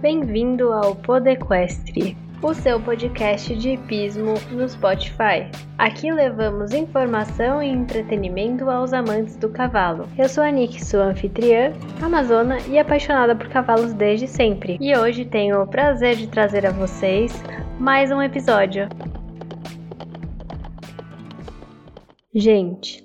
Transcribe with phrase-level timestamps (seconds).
[0.00, 5.50] Bem-vindo ao Podequestre, o seu podcast de hipismo no Spotify.
[5.76, 10.08] Aqui levamos informação e entretenimento aos amantes do cavalo.
[10.16, 14.78] Eu sou a Nick, sua anfitriã, amazona e apaixonada por cavalos desde sempre.
[14.80, 17.42] E hoje tenho o prazer de trazer a vocês
[17.80, 18.88] mais um episódio.
[22.32, 23.04] Gente,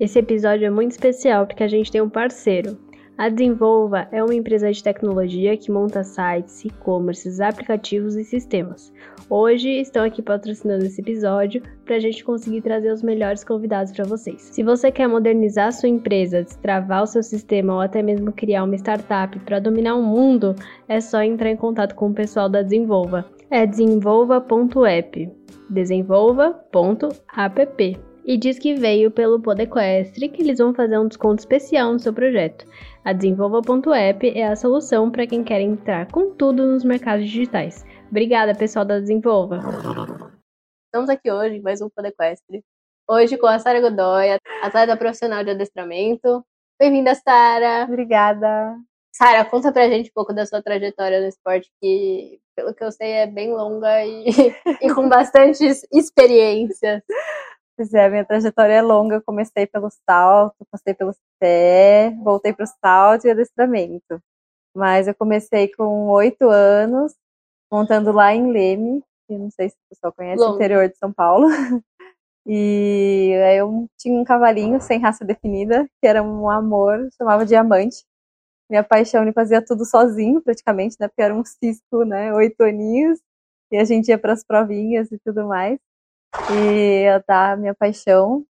[0.00, 2.85] esse episódio é muito especial porque a gente tem um parceiro.
[3.18, 8.92] A Desenvolva é uma empresa de tecnologia que monta sites, e-commerces, aplicativos e sistemas.
[9.30, 14.04] Hoje estão aqui patrocinando esse episódio para a gente conseguir trazer os melhores convidados para
[14.04, 14.42] vocês.
[14.42, 18.76] Se você quer modernizar sua empresa, destravar o seu sistema ou até mesmo criar uma
[18.76, 20.54] startup para dominar o mundo,
[20.86, 23.24] é só entrar em contato com o pessoal da Desenvolva.
[23.50, 25.30] É desenvolva.app.
[25.70, 31.98] Desenvolva.app e diz que veio pelo Podequestre que eles vão fazer um desconto especial no
[31.98, 32.66] seu projeto.
[33.06, 37.84] A Desenvolva.app é a solução para quem quer entrar com tudo nos mercados digitais.
[38.10, 39.60] Obrigada, pessoal da Desenvolva.
[40.86, 42.64] Estamos aqui hoje em mais um Podequestre.
[43.08, 46.44] Hoje com a Sara Godoy, atleta profissional de adestramento.
[46.80, 47.84] Bem-vinda, Sara.
[47.84, 48.76] Obrigada.
[49.14, 52.90] Sara, conta pra gente um pouco da sua trajetória no esporte, que pelo que eu
[52.90, 54.24] sei é bem longa e,
[54.82, 57.04] e com bastantes experiências.
[57.76, 59.16] Pois é, minha trajetória é longa.
[59.16, 64.20] Eu comecei pelo salto, passei pelo pé, voltei para o salto e adestramento.
[64.74, 67.14] Mas eu comecei com oito anos,
[67.70, 70.56] montando lá em Leme, que não sei se o pessoal conhece, Longo.
[70.56, 71.48] interior de São Paulo.
[72.48, 78.04] E aí eu tinha um cavalinho sem raça definida, que era um amor, chamava Diamante.
[78.70, 81.08] Minha paixão, ele fazia tudo sozinho, praticamente, né?
[81.08, 82.32] Porque era um cisco, né?
[82.34, 83.18] Oito aninhos.
[83.72, 85.80] E a gente ia para as provinhas e tudo mais
[86.52, 88.44] e eu dar minha paixão.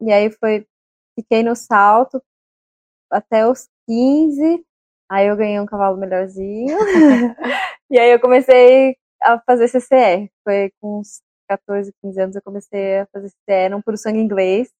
[0.00, 0.66] E aí foi,
[1.18, 2.22] fiquei no salto
[3.10, 4.64] até os 15,
[5.10, 6.76] aí eu ganhei um cavalo melhorzinho.
[7.90, 10.30] e aí eu comecei a fazer CCR.
[10.44, 14.72] Foi com uns 14, 15 anos eu comecei a fazer CCR no Puro Sangue Inglês.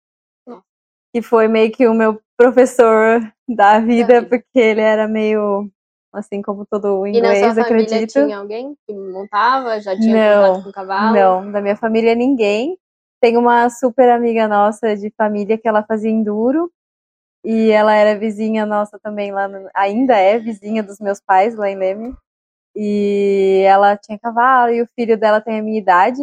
[1.15, 5.71] Que foi meio que o meu professor da vida, porque ele era meio
[6.13, 8.13] assim como todo inglês, e na sua acredito.
[8.13, 11.15] tinha alguém que montava, já tinha não, contato com cavalo?
[11.15, 12.79] Não, da minha família ninguém.
[13.21, 16.71] Tem uma super amiga nossa de família que ela fazia enduro
[17.45, 21.71] e ela era vizinha nossa também lá, no, ainda é vizinha dos meus pais lá
[21.71, 22.15] em Leme.
[22.75, 26.21] E ela tinha cavalo e o filho dela tem a minha idade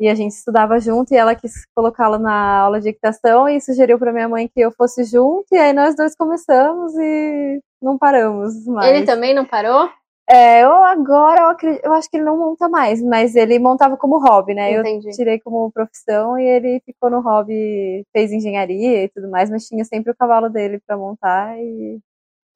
[0.00, 3.98] e a gente estudava junto e ela quis colocá-lo na aula de equitação e sugeriu
[3.98, 8.66] para minha mãe que eu fosse junto e aí nós dois começamos e não paramos
[8.66, 8.88] mais.
[8.88, 9.90] Ele também não parou?
[10.28, 13.96] É, eu agora eu, acredito, eu acho que ele não monta mais, mas ele montava
[13.96, 14.72] como hobby, né?
[14.72, 15.08] Entendi.
[15.08, 19.66] Eu tirei como profissão e ele ficou no hobby, fez engenharia e tudo mais, mas
[19.66, 21.98] tinha sempre o cavalo dele para montar e,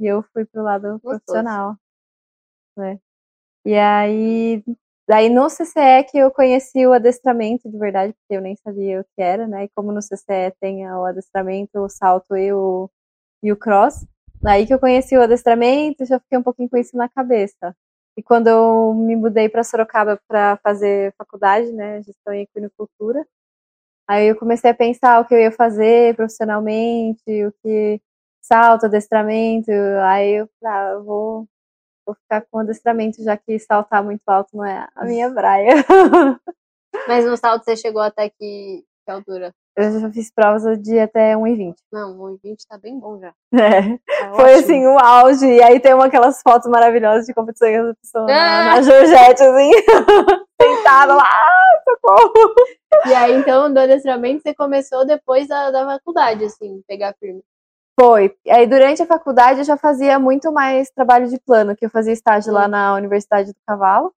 [0.00, 1.18] e eu fui pro lado Gostoso.
[1.18, 1.76] profissional.
[2.76, 2.98] Né?
[3.64, 4.62] E aí
[5.08, 9.04] Daí no CCE que eu conheci o adestramento de verdade, porque eu nem sabia o
[9.04, 9.64] que era, né?
[9.64, 12.90] E como no CCE tem o adestramento, o salto e o,
[13.40, 14.04] e o cross,
[14.42, 17.74] daí que eu conheci o adestramento, já fiquei um pouquinho com isso na cabeça.
[18.16, 23.26] E quando eu me mudei para Sorocaba para fazer faculdade, né, gestão em equinocultura,
[24.08, 28.00] aí eu comecei a pensar o que eu ia fazer profissionalmente, o que
[28.42, 29.70] salto, adestramento,
[30.02, 31.48] aí eu, ah, eu vou
[32.06, 35.72] vou ficar com adestramento, já que saltar muito alto não é a minha praia.
[37.08, 39.52] Mas no salto você chegou até que, que altura?
[39.76, 41.74] Eu já fiz provas de até 1,20.
[41.92, 43.34] Não, 1,20 tá bem bom já.
[43.52, 43.98] É.
[43.98, 45.46] Tá Foi assim, o auge.
[45.46, 48.26] E aí tem uma, aquelas fotos maravilhosas de competição que a pessoa ah!
[48.26, 49.70] na, na Georgette, assim,
[50.60, 51.28] sentada lá,
[51.84, 52.54] socorro.
[53.06, 57.42] E aí, então, do adestramento você começou depois da, da faculdade, assim, pegar firme.
[57.98, 58.34] Foi.
[58.48, 62.12] Aí durante a faculdade eu já fazia muito mais trabalho de plano, que eu fazia
[62.12, 64.12] estágio lá na Universidade do Cavalo.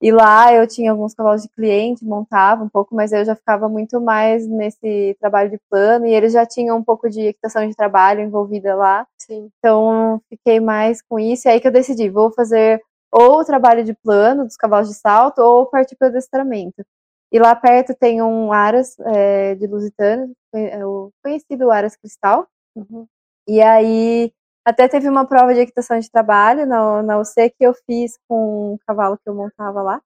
[0.00, 3.68] E lá eu tinha alguns cavalos de cliente, montava um pouco, mas eu já ficava
[3.68, 7.74] muito mais nesse trabalho de plano e eles já tinham um pouco de equitação de
[7.74, 9.06] trabalho envolvida lá.
[9.18, 9.50] Sim.
[9.58, 11.48] Então fiquei mais com isso.
[11.48, 14.94] E aí que eu decidi, vou fazer ou o trabalho de plano dos cavalos de
[14.94, 16.84] salto ou partir para o adestramento.
[17.32, 22.46] E lá perto tem um Aras é, de Lusitano, é o conhecido Aras Cristal.
[22.74, 23.06] Uhum.
[23.48, 24.32] E aí,
[24.66, 28.74] até teve uma prova de equitação de trabalho na, na UC que eu fiz com
[28.74, 30.02] um cavalo que eu montava lá.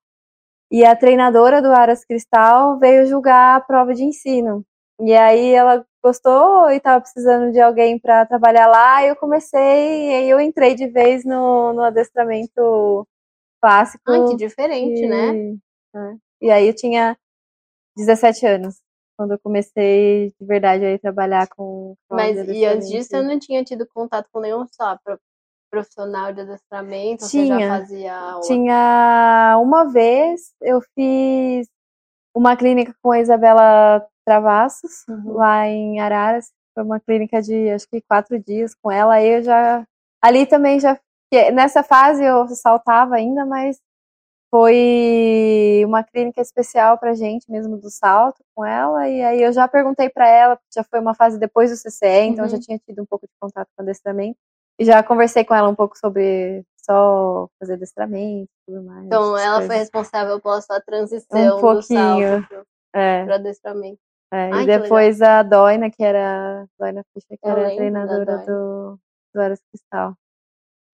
[0.71, 4.62] E a treinadora do Aras Cristal veio julgar a prova de ensino.
[5.01, 9.03] E aí ela gostou e estava precisando de alguém para trabalhar lá.
[9.03, 13.09] E eu comecei, e aí eu entrei de vez no, no adestramento
[13.62, 14.05] clássico.
[14.09, 15.35] Ai, que diferente, né?
[15.35, 15.59] e,
[15.95, 16.19] né?
[16.43, 17.17] E aí eu tinha
[17.97, 18.77] 17 anos
[19.20, 21.94] quando eu comecei de verdade a trabalhar com.
[22.11, 24.99] Mas e antes disso eu não tinha tido contato com nenhum só
[25.70, 27.28] profissional de adestramento?
[27.28, 27.44] Tinha.
[27.44, 28.40] Você já fazia?
[28.44, 31.69] Tinha uma vez, eu fiz
[32.34, 35.34] uma clínica com a Isabela Travassos, Uhum.
[35.34, 36.50] lá em Araras.
[36.75, 39.14] Foi uma clínica de acho que quatro dias com ela.
[39.16, 39.84] Aí eu já.
[40.23, 40.99] Ali também já.
[41.31, 43.78] que Nessa fase eu saltava ainda, mas
[44.50, 49.08] foi uma clínica especial pra gente mesmo do salto com ela.
[49.08, 52.44] E aí eu já perguntei pra ela, já foi uma fase depois do CCE, então
[52.44, 52.62] eu já Uhum.
[52.62, 54.38] tinha tido um pouco de contato com adestramento.
[54.79, 59.05] E já conversei com ela um pouco sobre só fazer adestramento e tudo mais.
[59.06, 59.79] Então, ela foi coisas.
[59.79, 62.47] responsável pela sua transição Um pouquinho.
[62.94, 63.25] É.
[63.25, 63.99] pro adestramento.
[64.32, 68.99] É, Ai, e depois a Doina, que era Doina Fischer, que Eu era treinadora do,
[69.35, 70.14] do Aras Cristal.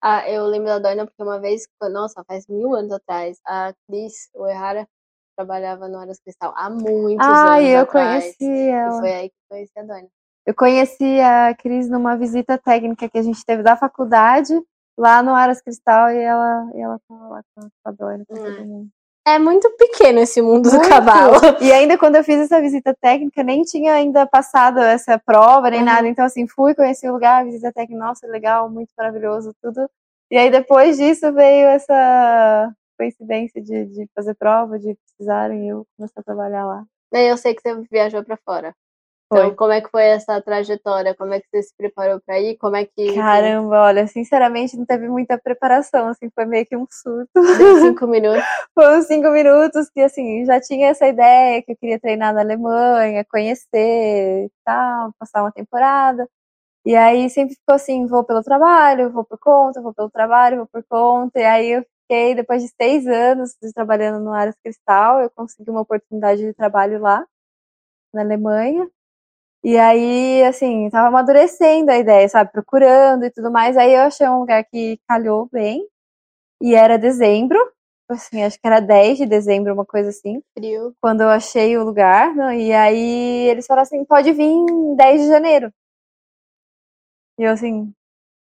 [0.01, 4.29] Ah, eu lembro da Doina porque uma vez, nossa, faz mil anos atrás, a Cris
[4.35, 4.87] Oehara
[5.35, 8.35] trabalhava no Aras Cristal há muitos Ah, anos eu atrás.
[8.37, 8.99] conheci E ela.
[8.99, 10.07] foi aí que conheci a Doina.
[10.45, 14.53] Eu conheci a Cris numa visita técnica que a gente teve da faculdade,
[14.97, 18.61] lá no Aras Cristal, e ela, e ela tava lá com a Doina, com todo
[18.61, 18.89] Hum.
[19.27, 20.87] É muito pequeno esse mundo do Muito.
[20.87, 21.33] cavalo.
[21.61, 25.81] E ainda quando eu fiz essa visita técnica, nem tinha ainda passado essa prova, nem
[25.81, 25.85] Uhum.
[25.85, 26.07] nada.
[26.07, 29.89] Então, assim, fui, conheci o lugar, visita técnica, nossa, legal, muito maravilhoso, tudo.
[30.31, 35.85] E aí, depois disso, veio essa coincidência de, de fazer prova, de precisarem, e eu
[35.97, 36.83] comecei a trabalhar lá.
[37.11, 38.73] Daí eu sei que você viajou pra fora.
[39.29, 39.39] Foi.
[39.39, 41.13] Então, como é que foi essa trajetória?
[41.13, 42.57] Como é que você se preparou pra ir?
[42.57, 43.13] Como é que.
[43.13, 47.29] Caramba, olha, sinceramente, não teve muita preparação, assim, foi meio que um surto.
[47.33, 48.43] Deu cinco minutos.
[48.73, 52.41] Foi uns cinco minutos que, assim, já tinha essa ideia que eu queria treinar na
[52.41, 56.25] Alemanha, conhecer e tal, passar uma temporada.
[56.85, 60.67] E aí sempre ficou assim, vou pelo trabalho, vou por conta, vou pelo trabalho, vou
[60.67, 61.37] por conta.
[61.39, 65.69] E aí eu fiquei, depois de seis anos de trabalhando no Aras Cristal, eu consegui
[65.69, 67.25] uma oportunidade de trabalho lá,
[68.13, 68.89] na Alemanha.
[69.63, 73.75] E aí, assim, tava amadurecendo a ideia, sabe, procurando e tudo mais.
[73.77, 75.85] Aí eu achei um lugar que calhou bem.
[76.61, 77.59] E era dezembro,
[78.09, 80.95] assim, acho que era 10 de dezembro, uma coisa assim Frio.
[81.01, 85.21] quando eu achei o lugar, né, e aí eles falaram assim, pode vir em 10
[85.21, 85.71] de janeiro.
[87.39, 87.93] E eu assim,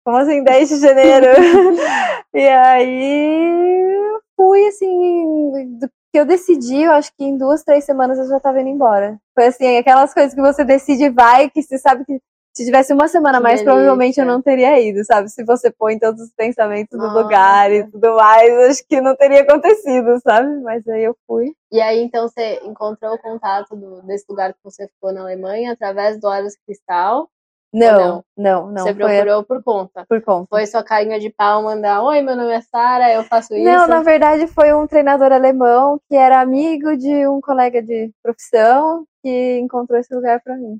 [0.05, 1.27] como assim 10 de janeiro?
[2.33, 8.17] e aí fui assim, do que eu decidi, eu acho que em duas, três semanas
[8.19, 9.17] eu já tava indo embora.
[9.33, 12.19] Foi assim, aquelas coisas que você decide e vai, que você sabe que
[12.53, 13.71] se tivesse uma semana a mais, Delícia.
[13.71, 15.29] provavelmente eu não teria ido, sabe?
[15.29, 17.21] Se você põe todos os pensamentos no Nossa.
[17.21, 20.61] lugar e tudo mais, acho que não teria acontecido, sabe?
[20.61, 21.53] Mas aí eu fui.
[21.71, 25.71] E aí, então, você encontrou o contato do- desse lugar que você ficou na Alemanha
[25.71, 27.29] através do Aras Cristal.
[27.73, 28.83] Não, não, não.
[28.83, 30.05] você foi procurou por conta.
[30.07, 30.47] por conta.
[30.49, 33.63] Foi sua carinha de pau mandar: Oi, meu nome é Sara, eu faço isso.
[33.63, 39.05] Não, na verdade foi um treinador alemão que era amigo de um colega de profissão
[39.23, 40.79] que encontrou esse lugar para mim.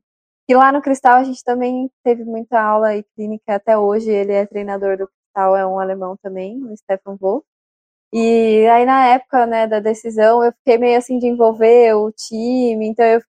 [0.49, 4.11] E lá no Cristal a gente também teve muita aula e clínica até hoje.
[4.11, 7.45] Ele é treinador do Cristal, é um alemão também, o Stefan Wolf.
[8.13, 12.85] E aí na época, né, da decisão, eu fiquei meio assim de envolver o time,
[12.87, 13.21] então eu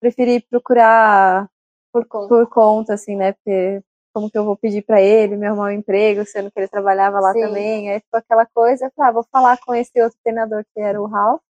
[0.00, 1.48] preferi procurar
[1.92, 2.28] por conta.
[2.28, 3.32] por conta, assim, né?
[3.32, 3.82] Porque
[4.14, 7.20] como que eu vou pedir para ele me arrumar um emprego, sendo que ele trabalhava
[7.20, 7.40] lá Sim.
[7.42, 7.90] também.
[7.90, 11.00] Aí ficou aquela coisa, eu falei, ah, vou falar com esse outro treinador que era
[11.00, 11.40] o Ralph.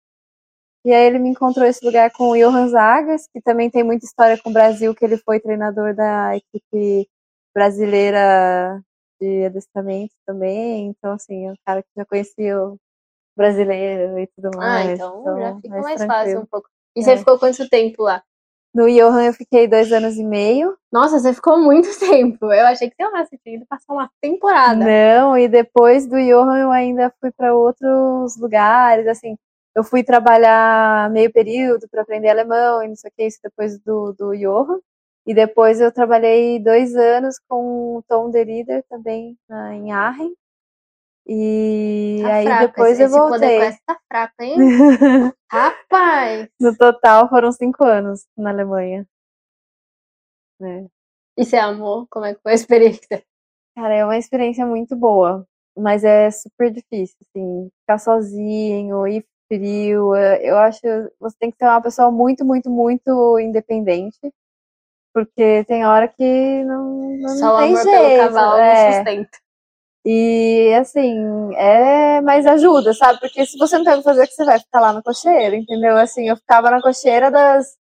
[0.84, 4.04] E aí ele me encontrou esse lugar com o Johan Zagas, que também tem muita
[4.06, 7.08] história com o Brasil, que ele foi treinador da equipe
[7.54, 8.80] brasileira
[9.20, 10.86] de adestramento também.
[10.86, 12.78] Então, assim, é um cara que já conhecia o
[13.36, 14.98] brasileiro e tudo Ah, mais.
[14.98, 16.06] então já fica mais, tranquilo.
[16.08, 16.68] fácil um pouco.
[16.96, 17.16] E você É.
[17.16, 18.22] ficou quanto tempo lá?
[18.78, 20.78] No Johan eu fiquei dois anos e meio.
[20.92, 22.52] Nossa, você ficou muito tempo.
[22.52, 24.84] Eu achei que, sei lá, você tinha ido passar uma temporada.
[24.84, 29.36] Não, e depois do Johan eu ainda fui para outros lugares, assim,
[29.74, 33.80] eu fui trabalhar meio período para aprender alemão e não sei o que, isso depois
[33.80, 34.78] do, do Johan.
[35.26, 40.32] E depois eu trabalhei dois anos com o Tom Derider também na, em Aachen.
[41.28, 43.58] E Tá aí fraca, depois esse, eu esse voltei.
[43.58, 44.56] quest tá fraco, hein?
[45.50, 46.48] Rapaz!
[46.60, 49.06] No total foram cinco anos na Alemanha.
[50.62, 50.86] É.
[51.36, 52.06] E você amou?
[52.10, 53.22] Como é que foi a experiência?
[53.76, 60.14] Cara, é uma experiência muito boa, mas é super difícil, assim, ficar sozinho, ir frio.
[60.14, 60.88] é, Eu acho que
[61.20, 64.18] você tem que ser uma pessoa muito, muito, muito independente,
[65.14, 67.98] porque tem hora que não, não, Só o tem amor jeito.
[68.02, 68.92] pelo cavalo é.
[68.94, 69.38] sustenta.
[70.10, 73.20] E assim, é, mas ajuda, sabe?
[73.20, 75.02] Porque se você não tem o que fazer, o que você vai ficar lá na
[75.02, 75.98] cocheira, entendeu?
[75.98, 77.76] Assim, eu ficava na cocheira das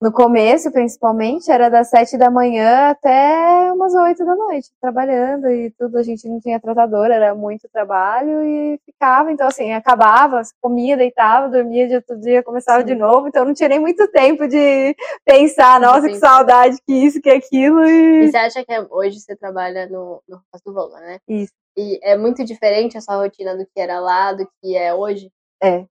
[0.00, 5.70] no começo, principalmente, era das sete da manhã até umas oito da noite, trabalhando e
[5.72, 5.98] tudo.
[5.98, 9.30] A gente não tinha tratador, era muito trabalho e ficava.
[9.30, 12.86] Então, assim, acabava, comia, deitava, dormia de outro dia, começava Sim.
[12.86, 13.28] de novo.
[13.28, 17.84] Então, não tinha nem muito tempo de pensar, nossa, que saudade, que isso, que aquilo.
[17.84, 18.24] E...
[18.24, 21.18] e você acha que hoje você trabalha no, no do né?
[21.28, 21.52] Isso.
[21.76, 25.30] E é muito diferente a sua rotina do que era lá, do que é hoje?
[25.62, 25.84] É.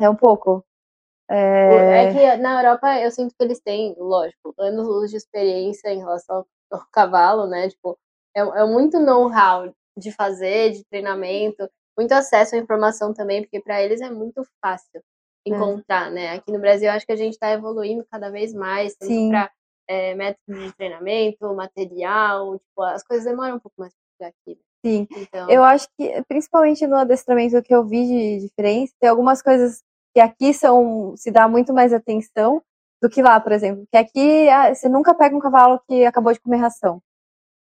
[0.00, 0.64] É um pouco.
[1.30, 2.06] É...
[2.06, 6.44] é que na Europa eu sinto que eles têm, lógico, anos de experiência em relação
[6.70, 7.68] ao cavalo, né?
[7.68, 7.98] Tipo,
[8.34, 11.68] é, é muito know-how de fazer, de treinamento,
[11.98, 15.02] muito acesso à informação também, porque para eles é muito fácil
[15.46, 15.50] é.
[15.50, 16.10] encontrar, é.
[16.10, 16.30] né?
[16.34, 19.50] Aqui no Brasil, acho que a gente está evoluindo cada vez mais, tanto para
[19.88, 24.50] é, métodos de treinamento, material, tipo, as coisas demoram um pouco mais para aqui.
[24.50, 24.56] Né?
[24.86, 25.50] Sim, então...
[25.50, 29.82] eu acho que, principalmente no adestramento que eu vi de diferença, tem algumas coisas
[30.18, 32.60] que aqui são se dá muito mais atenção
[33.00, 33.86] do que lá, por exemplo.
[33.88, 37.00] Que aqui ah, você nunca pega um cavalo que acabou de comer ração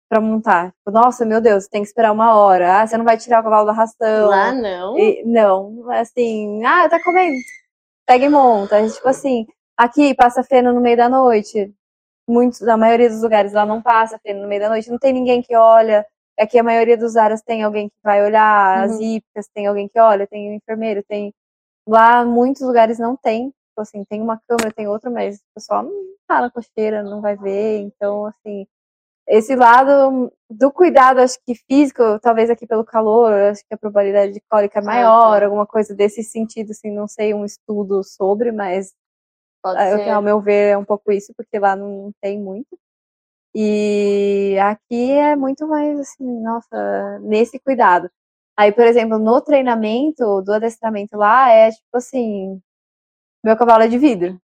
[0.08, 0.68] para montar.
[0.72, 2.80] Tipo, Nossa, meu Deus, tem que esperar uma hora.
[2.80, 4.28] Ah, você não vai tirar o cavalo da ração.
[4.28, 4.98] Lá não.
[4.98, 7.36] E, não, assim, ah, tá comendo.
[8.06, 8.88] Pega e monta.
[8.88, 11.70] Tipo assim, aqui passa feno no meio da noite.
[12.26, 14.90] Muitos, na maioria dos lugares lá não passa feno no meio da noite.
[14.90, 16.06] Não tem ninguém que olha.
[16.40, 18.84] Aqui a maioria dos áreas tem alguém que vai olhar, uhum.
[18.84, 21.34] as hípicas tem alguém que olha, tem um enfermeiro, tem
[21.88, 23.48] Lá, muitos lugares não tem.
[23.48, 25.92] Tipo assim, tem uma câmera, tem outra, mas o pessoal não
[26.26, 27.78] tá na cocheira, não vai ver.
[27.78, 28.66] Então, assim,
[29.26, 34.32] esse lado do cuidado, acho que físico, talvez aqui pelo calor, acho que a probabilidade
[34.32, 38.94] de cólica é maior, alguma coisa desse sentido, assim, não sei um estudo sobre, mas
[39.62, 42.78] Pode eu, ao meu ver é um pouco isso, porque lá não tem muito.
[43.54, 48.10] E aqui é muito mais assim, nossa, nesse cuidado.
[48.58, 52.60] Aí, por exemplo, no treinamento do adestramento lá, é tipo assim:
[53.44, 54.40] meu cavalo é de vidro.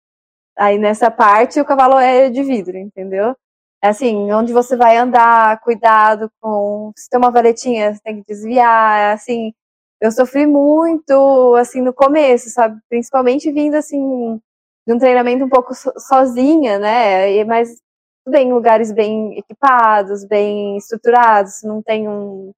[0.58, 3.36] Aí nessa parte o cavalo é de vidro, entendeu?
[3.82, 6.92] É assim, onde você vai andar, cuidado com.
[6.96, 9.00] Se tem uma valetinha, você tem que desviar.
[9.00, 9.52] É assim,
[10.00, 12.80] eu sofri muito, assim, no começo, sabe?
[12.90, 14.40] Principalmente vindo, assim,
[14.86, 17.44] de um treinamento um pouco sozinha, né?
[17.44, 17.70] Mas
[18.24, 22.52] tudo bem, em lugares bem equipados, bem estruturados, não tem um,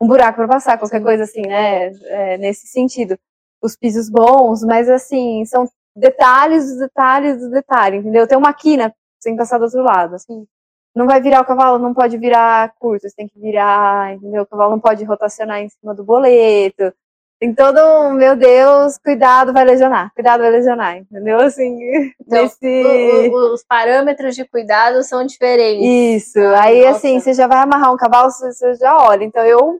[0.00, 1.04] um buraco para passar, qualquer Sim.
[1.04, 1.90] coisa assim, né?
[2.04, 3.18] É, nesse sentido.
[3.62, 8.26] Os pisos bons, mas assim, são detalhes dos detalhes dos detalhes, entendeu?
[8.26, 10.46] Tem uma quina sem passar do outro lado, assim.
[10.94, 14.42] Não vai virar o cavalo, não pode virar curto, você tem que virar, entendeu?
[14.42, 16.92] O cavalo não pode rotacionar em cima do boleto.
[17.40, 21.40] Tem todo um, meu Deus, cuidado, vai lesionar, cuidado, vai lesionar, entendeu?
[21.40, 21.76] Assim,
[22.20, 23.28] então, nesse...
[23.28, 26.26] o, o, os parâmetros de cuidado são diferentes.
[26.26, 26.96] Isso, ah, aí nossa.
[26.96, 29.24] assim, você já vai amarrar um cavalo, você já olha.
[29.24, 29.78] Então eu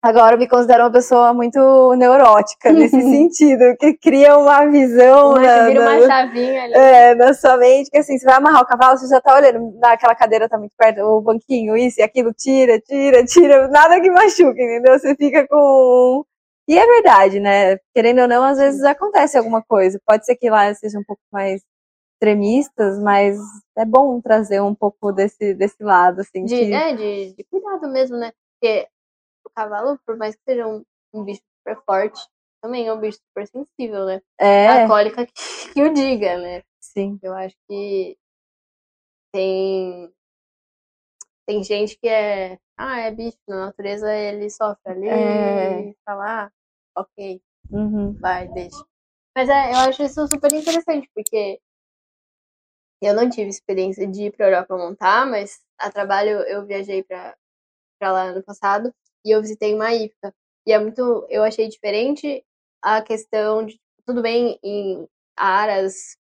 [0.00, 1.58] Agora me considero uma pessoa muito
[1.96, 5.30] neurótica nesse sentido, que cria uma visão.
[5.30, 6.74] Uma, na, vira uma chavinha ali.
[6.74, 9.76] É, na sua mente, que assim, você vai amarrar o cavalo, você já tá olhando,
[9.80, 14.08] naquela cadeira tá muito perto, o banquinho, isso e aquilo, tira, tira, tira, nada que
[14.08, 14.96] machuque, entendeu?
[14.96, 16.24] Você fica com.
[16.68, 17.78] E é verdade, né?
[17.94, 19.98] Querendo ou não, às vezes acontece alguma coisa.
[20.06, 21.62] Pode ser que lá seja um pouco mais
[22.14, 23.38] extremistas, mas
[23.76, 26.44] é bom trazer um pouco desse, desse lado, assim.
[26.44, 26.72] De, que...
[26.72, 28.32] é, de, de cuidado mesmo, né?
[28.60, 28.86] Porque
[29.46, 30.84] o cavalo, por mais que seja um,
[31.14, 32.20] um bicho super forte,
[32.60, 34.20] também é um bicho super sensível, né?
[34.38, 34.68] É.
[34.68, 35.32] A cólica que,
[35.72, 36.62] que o diga, né?
[36.80, 37.18] Sim.
[37.22, 38.18] Eu acho que
[39.32, 40.12] tem
[41.46, 45.94] tem gente que é ah é bicho na natureza ele sofre ali é.
[46.04, 46.52] falar ah,
[47.00, 47.40] ok
[47.70, 48.12] uhum.
[48.14, 48.84] vai deixa
[49.36, 51.60] mas é, eu acho isso super interessante porque
[53.00, 57.36] eu não tive experiência de ir para Europa montar mas a trabalho eu viajei para
[58.00, 58.92] lá ano passado
[59.24, 60.34] e eu visitei uma hípica.
[60.66, 62.44] E é muito, eu achei diferente
[62.82, 66.16] a questão de, tudo bem, em aras,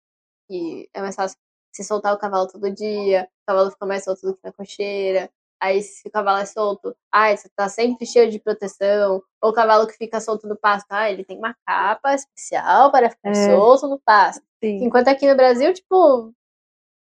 [0.49, 1.39] que é mais fácil
[1.75, 5.31] se soltar o cavalo todo dia, o cavalo fica mais solto do que na cocheira,
[5.61, 9.53] aí se o cavalo é solto, ah, você tá sempre cheio de proteção, ou o
[9.53, 13.51] cavalo que fica solto no pasto, ah, ele tem uma capa especial para ficar é.
[13.51, 14.43] solto no pasto.
[14.63, 14.85] Sim.
[14.85, 16.33] Enquanto aqui no Brasil, tipo,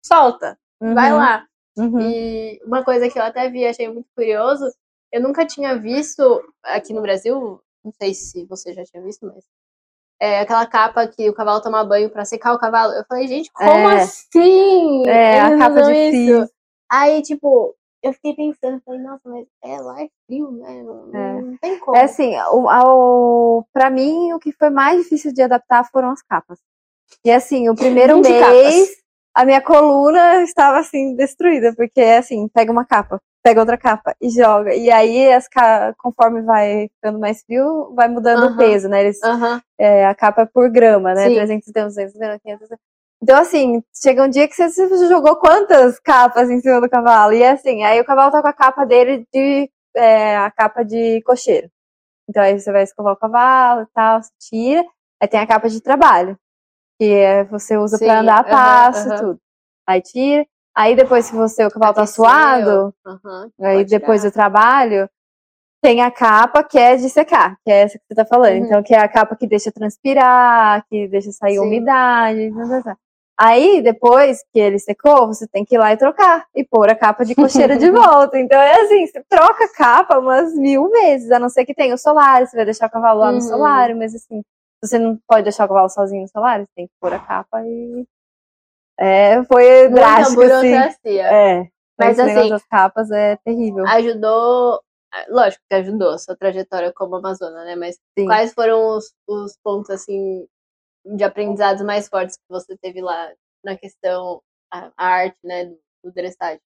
[0.04, 0.94] solta, uhum.
[0.94, 1.46] vai lá.
[1.76, 2.00] Uhum.
[2.00, 4.64] E uma coisa que eu até vi, achei muito curioso,
[5.12, 9.44] eu nunca tinha visto aqui no Brasil, não sei se você já tinha visto, mas
[10.20, 12.92] é aquela capa que o cavalo toma banho para secar o cavalo.
[12.92, 14.02] Eu falei, gente, como é.
[14.02, 15.06] assim?
[15.06, 16.50] É, a capa de isso.
[16.90, 20.82] Aí, tipo, eu fiquei pensando, falei, nossa, mas é lá é frio, né?
[20.82, 21.40] Não, é.
[21.40, 21.96] não tem como.
[21.96, 26.20] É assim, o, o, pra mim, o que foi mais difícil de adaptar foram as
[26.20, 26.58] capas.
[27.24, 29.02] E assim, o primeiro mês, capas.
[29.34, 34.30] a minha coluna estava assim, destruída, porque assim, pega uma capa pega outra capa e
[34.30, 34.74] joga.
[34.74, 35.46] E aí, as
[35.98, 39.02] conforme vai ficando mais frio, vai mudando o peso, né?
[39.02, 39.20] Eles,
[39.78, 41.28] é, a capa é por grama, né?
[41.28, 41.34] Sim.
[41.34, 42.93] 300 gramas, 200 gramas, 500 gramas.
[43.24, 47.32] Então, assim, chega um dia que você jogou quantas capas em cima do cavalo.
[47.32, 49.70] E assim, aí o cavalo tá com a capa dele de.
[49.96, 51.70] É, a capa de cocheiro.
[52.28, 54.84] Então aí você vai escovar o cavalo e tal, você tira.
[55.22, 56.38] Aí tem a capa de trabalho,
[57.00, 59.40] que é, você usa para andar a passo e tudo.
[59.86, 60.44] Aí tira.
[60.76, 62.94] Aí depois que você, o cavalo tá suado,
[63.58, 64.30] aí depois tirar.
[64.30, 65.08] do trabalho,
[65.82, 68.58] tem a capa que é de secar, que é essa que você tá falando.
[68.58, 68.66] Uhum.
[68.66, 71.60] Então, que é a capa que deixa transpirar, que deixa sair Sim.
[71.60, 72.52] umidade.
[72.82, 72.98] Tá.
[73.36, 76.94] Aí, depois que ele secou, você tem que ir lá e trocar e pôr a
[76.94, 78.38] capa de cocheira de volta.
[78.38, 81.94] Então, é assim, você troca a capa umas mil vezes, a não ser que tenha
[81.94, 83.40] o solar, você vai deixar o cavalo lá no uhum.
[83.40, 84.42] solar, mas assim,
[84.80, 87.60] você não pode deixar o cavalo sozinho no solar, você tem que pôr a capa
[87.66, 88.06] e.
[88.98, 90.70] É, foi Muita drástico, assim.
[90.70, 91.26] burocracia.
[91.26, 91.34] Assim.
[91.34, 91.68] É.
[91.98, 93.84] Mas assim, das capas é terrível.
[93.86, 94.80] Ajudou,
[95.28, 97.74] lógico que ajudou a sua trajetória como Amazona, né?
[97.74, 98.26] Mas Sim.
[98.26, 100.46] quais foram os, os pontos, assim,
[101.04, 103.32] de aprendizados mais fortes que você teve lá
[103.64, 104.42] na questão,
[104.72, 106.60] a, a arte, né, do, do dressage?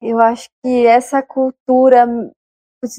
[0.00, 2.06] Eu acho que essa cultura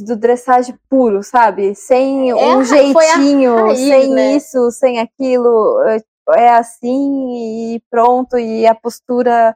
[0.06, 1.74] do dressage puro, sabe?
[1.76, 4.36] Sem é um jeitinho, raiz, sem né?
[4.36, 6.04] isso, sem aquilo, é,
[6.38, 9.56] é assim e pronto, e a postura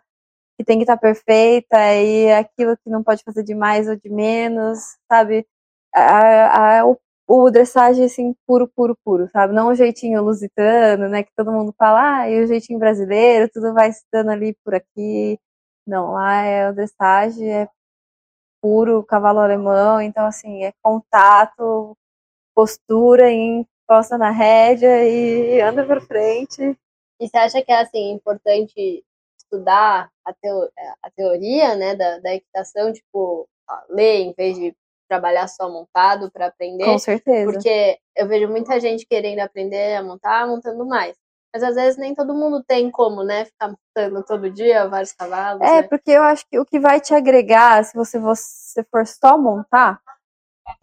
[0.57, 3.95] que tem que estar tá perfeita, e aquilo que não pode fazer de mais ou
[3.95, 4.79] de menos,
[5.11, 5.45] sabe?
[5.93, 9.53] A, a, o o dressage, assim, puro, puro, puro, sabe?
[9.53, 11.23] Não o jeitinho lusitano, né?
[11.23, 14.75] Que todo mundo fala, ah, e o jeitinho brasileiro, tudo vai se dando ali por
[14.75, 15.39] aqui.
[15.87, 17.67] Não, lá é o dressage, é
[18.61, 21.97] puro cavalo alemão, então, assim, é contato,
[22.55, 26.77] postura, encosta na rédea e anda pra frente.
[27.19, 29.03] E você acha que é, assim, importante
[29.37, 30.69] estudar a, teo
[31.03, 33.47] a teoria, né, da, da equitação, tipo,
[33.89, 34.75] ler em vez de
[35.13, 36.85] trabalhar só montado para aprender.
[36.85, 37.51] Com certeza.
[37.51, 41.15] Porque eu vejo muita gente querendo aprender a montar, montando mais.
[41.53, 45.61] Mas às vezes nem todo mundo tem como, né, ficar montando todo dia vários cavalos.
[45.61, 45.83] É, né?
[45.83, 50.01] porque eu acho que o que vai te agregar, se você, você for só montar,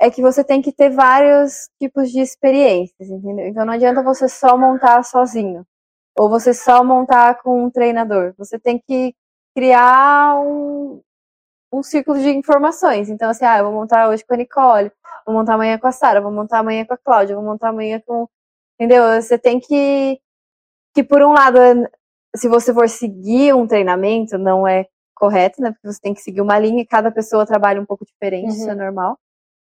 [0.00, 3.48] é que você tem que ter vários tipos de experiências, entendeu?
[3.48, 5.66] Então não adianta você só montar sozinho.
[6.16, 8.34] Ou você só montar com um treinador.
[8.36, 9.14] Você tem que
[9.56, 11.00] criar um,
[11.72, 13.08] um ciclo de informações.
[13.08, 14.92] Então, assim, ah, eu vou montar hoje com a Nicole,
[15.26, 18.00] vou montar amanhã com a Sara, vou montar amanhã com a Cláudia, vou montar amanhã
[18.04, 18.28] com.
[18.78, 19.04] Entendeu?
[19.20, 20.20] Você tem que.
[20.94, 21.58] Que por um lado,
[22.34, 25.70] se você for seguir um treinamento, não é correto, né?
[25.72, 28.56] Porque você tem que seguir uma linha e cada pessoa trabalha um pouco diferente, uhum.
[28.56, 28.78] isso é uhum.
[28.78, 29.18] normal.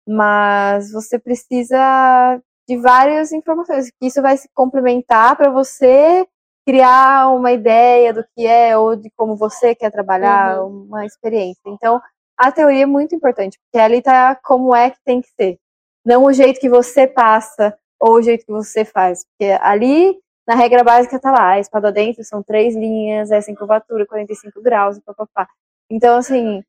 [0.08, 6.26] Mas você precisa de várias informações, que isso vai se complementar para você
[6.68, 10.84] criar uma ideia do que é ou de como você quer trabalhar, uhum.
[10.84, 11.62] uma experiência.
[11.66, 12.02] Então,
[12.38, 15.58] a teoria é muito importante, porque ali tá como é que tem que ser.
[16.06, 19.26] Não o jeito que você passa ou o jeito que você faz.
[19.26, 24.06] Porque ali, na regra básica, tá lá, a espada dentro são três linhas, essa curvatura,
[24.06, 25.48] 45 graus, papapá.
[25.90, 26.62] Então, assim,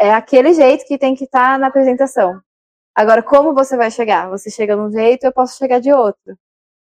[0.00, 2.40] é aquele jeito que tem que estar tá na apresentação.
[2.92, 4.28] Agora, como você vai chegar?
[4.30, 6.36] Você chega de um jeito, eu posso chegar de outro.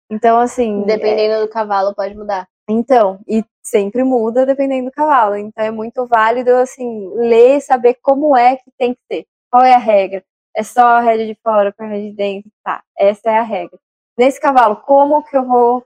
[0.10, 0.84] Então, assim.
[0.84, 1.42] Dependendo é...
[1.42, 2.48] do cavalo, pode mudar.
[2.70, 5.36] Então, e sempre muda dependendo do cavalo.
[5.36, 9.26] Então, é muito válido, assim, ler e saber como é que tem que ser.
[9.52, 10.24] Qual é a regra?
[10.56, 12.52] É só a rédea de fora com a rédea de dentro?
[12.64, 13.78] Tá, essa é a regra.
[14.18, 15.86] Nesse cavalo, como que eu vou.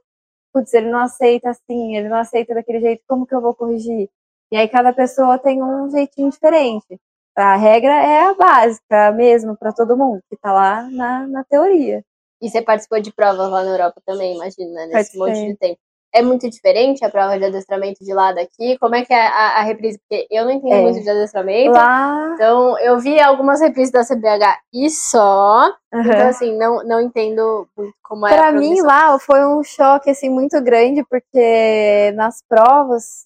[0.53, 4.09] Putz, ele não aceita assim, ele não aceita daquele jeito, como que eu vou corrigir?
[4.51, 6.99] E aí, cada pessoa tem um jeitinho diferente.
[7.35, 12.03] A regra é a básica mesmo para todo mundo, que tá lá na, na teoria.
[12.41, 14.93] E você participou de provas lá na Europa também, imagina, né?
[14.93, 15.79] Nesse monte de tempo.
[16.13, 18.77] É muito diferente a prova de adestramento de lá daqui?
[18.79, 19.97] Como é que é a, a reprise?
[19.99, 20.81] Porque eu não entendo é.
[20.81, 21.71] muito de adestramento.
[21.71, 22.31] Lá...
[22.33, 25.67] Então, eu vi algumas reprises da CBH e só.
[25.93, 26.01] Uhum.
[26.01, 30.29] Então, assim, não, não entendo muito como é Pra mim, lá, foi um choque, assim,
[30.29, 33.25] muito grande, porque nas provas...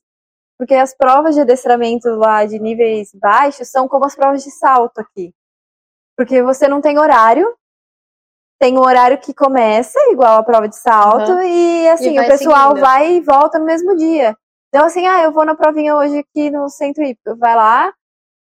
[0.57, 4.99] Porque as provas de adestramento lá de níveis baixos são como as provas de salto
[4.99, 5.33] aqui.
[6.15, 7.53] Porque você não tem horário,
[8.59, 11.41] tem um horário que começa, igual a prova de salto, uhum.
[11.41, 12.81] e assim, e o pessoal seguindo.
[12.81, 14.35] vai e volta no mesmo dia.
[14.69, 17.37] Então, assim, ah, eu vou na provinha hoje aqui no centro hípico.
[17.37, 17.93] Vai lá,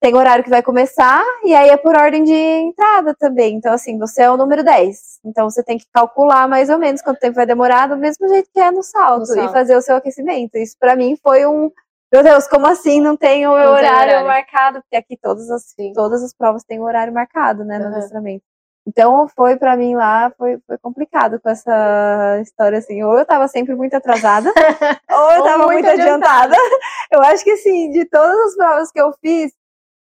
[0.02, 3.56] tem horário que vai começar, e aí é por ordem de entrada também.
[3.56, 5.20] Então, assim, você é o número 10.
[5.26, 8.50] Então, você tem que calcular mais ou menos quanto tempo vai demorar, do mesmo jeito
[8.54, 9.50] que é no salto, no salto.
[9.50, 10.58] e fazer o seu aquecimento.
[10.58, 11.70] Isso, para mim, foi um.
[12.12, 14.82] Meu Deus, como assim não tem o não horário, tem horário, marcado?
[14.82, 17.92] Porque aqui todas as, todas as provas têm o horário marcado, né, no uhum.
[17.92, 18.44] adestramento.
[18.88, 23.04] Então foi para mim lá, foi, foi complicado com essa história assim.
[23.04, 24.52] Ou eu tava sempre muito atrasada,
[25.12, 26.56] ou eu tava muito, muito adiantada.
[27.12, 29.52] Eu acho que assim, de todas as provas que eu fiz,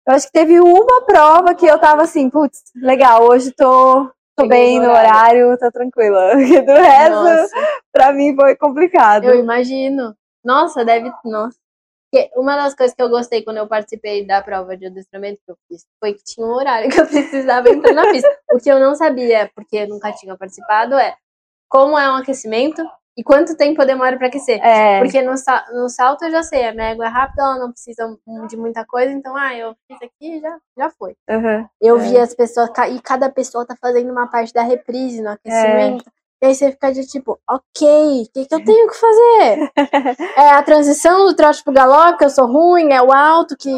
[0.06, 4.46] eu acho que teve uma prova que eu tava assim, putz, legal, hoje tô, tô
[4.46, 5.46] bem no horário.
[5.46, 6.34] horário, tá tranquila.
[6.36, 7.80] Do resto, Nossa.
[7.92, 9.24] pra mim foi complicado.
[9.24, 10.14] Eu imagino.
[10.44, 11.12] Nossa, deve.
[11.24, 11.59] Nossa.
[12.10, 15.52] Porque uma das coisas que eu gostei quando eu participei da prova de adestramento que
[15.52, 18.28] eu fiz foi que tinha um horário que eu precisava entrar na pista.
[18.52, 21.14] O que eu não sabia, porque eu nunca tinha participado, é
[21.68, 22.82] como é um aquecimento
[23.16, 24.58] e quanto tempo eu demoro para aquecer.
[24.64, 24.98] É.
[24.98, 25.34] Porque no,
[25.74, 28.16] no salto eu já sei, a minha água é rápida, ela não precisa
[28.48, 31.14] de muita coisa, então, ah, eu fiz aqui e já, já foi.
[31.28, 31.68] Uhum.
[31.80, 32.02] Eu é.
[32.02, 36.04] vi as pessoas, e cada pessoa tá fazendo uma parte da reprise no aquecimento.
[36.08, 36.19] É.
[36.42, 39.70] E aí você fica de tipo, ok, o que, que eu tenho que fazer?
[40.38, 43.70] é a transição do trote pro galope, que eu sou ruim, é o alto que.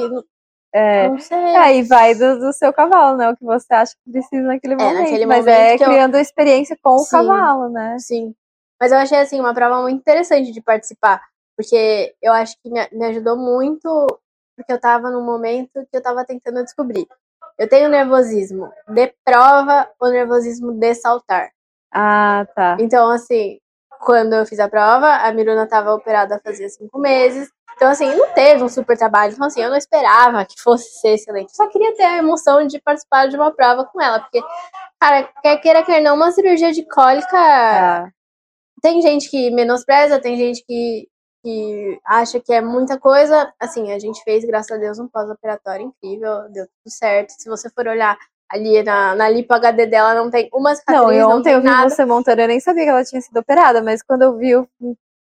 [0.72, 1.57] É, não sei.
[1.57, 3.31] Aí é, vai do, do, seu cavalo, né?
[3.31, 4.96] O que você acha que precisa naquele momento.
[4.96, 6.20] É, naquele mas momento é criando eu...
[6.20, 7.05] experiência com Sim.
[7.05, 7.96] o cavalo, né?
[7.98, 8.35] Sim.
[8.81, 11.20] Mas eu achei assim uma prova muito interessante de participar.
[11.57, 14.07] Porque eu acho que me, me ajudou muito,
[14.57, 17.07] porque eu tava num momento que eu tava tentando descobrir.
[17.59, 21.51] Eu tenho nervosismo de prova ou nervosismo de saltar.
[21.92, 22.76] Ah, tá.
[22.81, 23.59] Então, assim,
[24.00, 27.48] quando eu fiz a prova, a Miruna estava operada fazia cinco meses.
[27.76, 29.33] Então, assim, não teve um super trabalho.
[29.33, 31.50] Então, assim, eu não esperava que fosse ser excelente.
[31.50, 34.20] Eu só queria ter a emoção de participar de uma prova com ela.
[34.20, 34.40] Porque,
[35.00, 37.37] cara, quer queira, quer não, uma cirurgia de cólica.
[37.37, 38.11] Ah.
[38.83, 41.09] Tem gente que menospreza, tem gente que,
[41.44, 43.52] que acha que é muita coisa.
[43.61, 47.31] Assim, a gente fez, graças a Deus, um pós-operatório incrível, deu tudo certo.
[47.31, 48.18] Se você for olhar
[48.52, 51.66] ali na, na lipo HD dela não tem uma cicatriz, não, e ontem eu vi
[51.66, 51.88] nada.
[51.88, 54.68] você montando, eu nem sabia que ela tinha sido operada, mas quando eu vi, eu,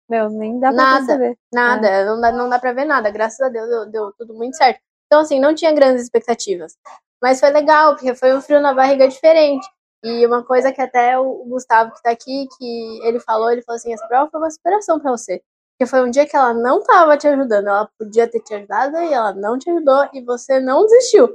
[0.09, 1.37] meu, nem dá pra nada, saber.
[1.53, 2.05] Nada, é.
[2.05, 4.81] não, dá, não dá pra ver nada, graças a Deus deu, deu tudo muito certo.
[5.07, 6.75] Então, assim, não tinha grandes expectativas.
[7.21, 9.65] Mas foi legal, porque foi um frio na barriga diferente.
[10.03, 13.77] E uma coisa que até o Gustavo que tá aqui, que ele falou, ele falou
[13.77, 15.41] assim, essa prova foi uma superação para você.
[15.77, 18.97] Porque foi um dia que ela não tava te ajudando, ela podia ter te ajudado
[18.97, 21.29] e ela não te ajudou e você não desistiu.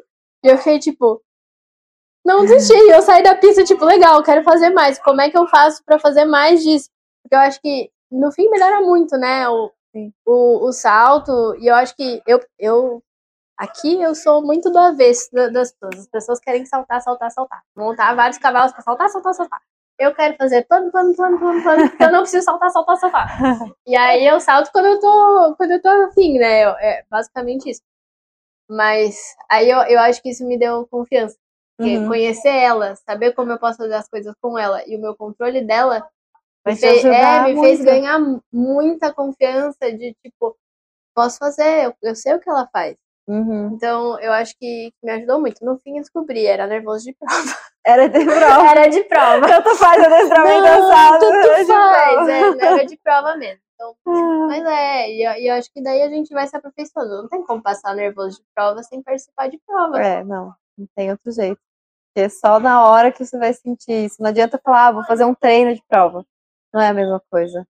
[0.44, 1.22] E eu fiquei tipo,
[2.26, 2.74] não desisti.
[2.90, 4.98] Eu saí da pista, tipo, legal, quero fazer mais.
[4.98, 6.90] Como é que eu faço para fazer mais disso?
[7.22, 9.48] Porque eu acho que, no fim, melhora muito, né?
[9.48, 9.70] O,
[10.26, 11.56] o, o salto.
[11.60, 13.02] E eu acho que eu, eu.
[13.56, 16.00] Aqui eu sou muito do avesso das pessoas.
[16.00, 17.62] As pessoas querem saltar, saltar, saltar.
[17.74, 19.60] Montar vários cavalos pra saltar, saltar, saltar.
[19.98, 23.38] Eu quero fazer plano, plano, plano, plano, plano, porque eu não preciso saltar, saltar, saltar.
[23.86, 26.62] E aí eu salto quando eu tô, quando eu tô afim, né?
[26.64, 27.80] É basicamente isso.
[28.68, 29.16] Mas
[29.50, 31.38] aí eu, eu acho que isso me deu confiança.
[31.78, 32.08] Uhum.
[32.08, 35.60] Conhecer ela, saber como eu posso fazer as coisas com ela e o meu controle
[35.60, 36.06] dela
[36.66, 38.18] me, fez, é, me fez ganhar
[38.52, 40.56] muita confiança de tipo,
[41.14, 42.96] posso fazer, eu, eu sei o que ela faz.
[43.28, 43.72] Uhum.
[43.72, 45.64] Então, eu acho que me ajudou muito.
[45.64, 47.34] No fim, eu descobri, era nervoso de prova.
[47.86, 48.68] Era de prova.
[48.68, 49.46] era de prova.
[49.46, 51.20] Tanto faz adestramento dançado.
[51.20, 53.60] Tanto faz, é, era de prova mesmo.
[53.76, 54.46] Então, ah.
[54.48, 57.22] Mas é, e eu, e eu, acho que daí a gente vai se aperfeiçoando.
[57.22, 60.02] Não tem como passar nervoso de prova sem participar de prova.
[60.02, 61.60] É, não, não tem outro jeito.
[62.16, 64.22] Porque só na hora que você vai sentir isso.
[64.22, 66.24] Não adianta falar, ah, vou fazer um treino de prova.
[66.72, 67.68] Não é a mesma coisa.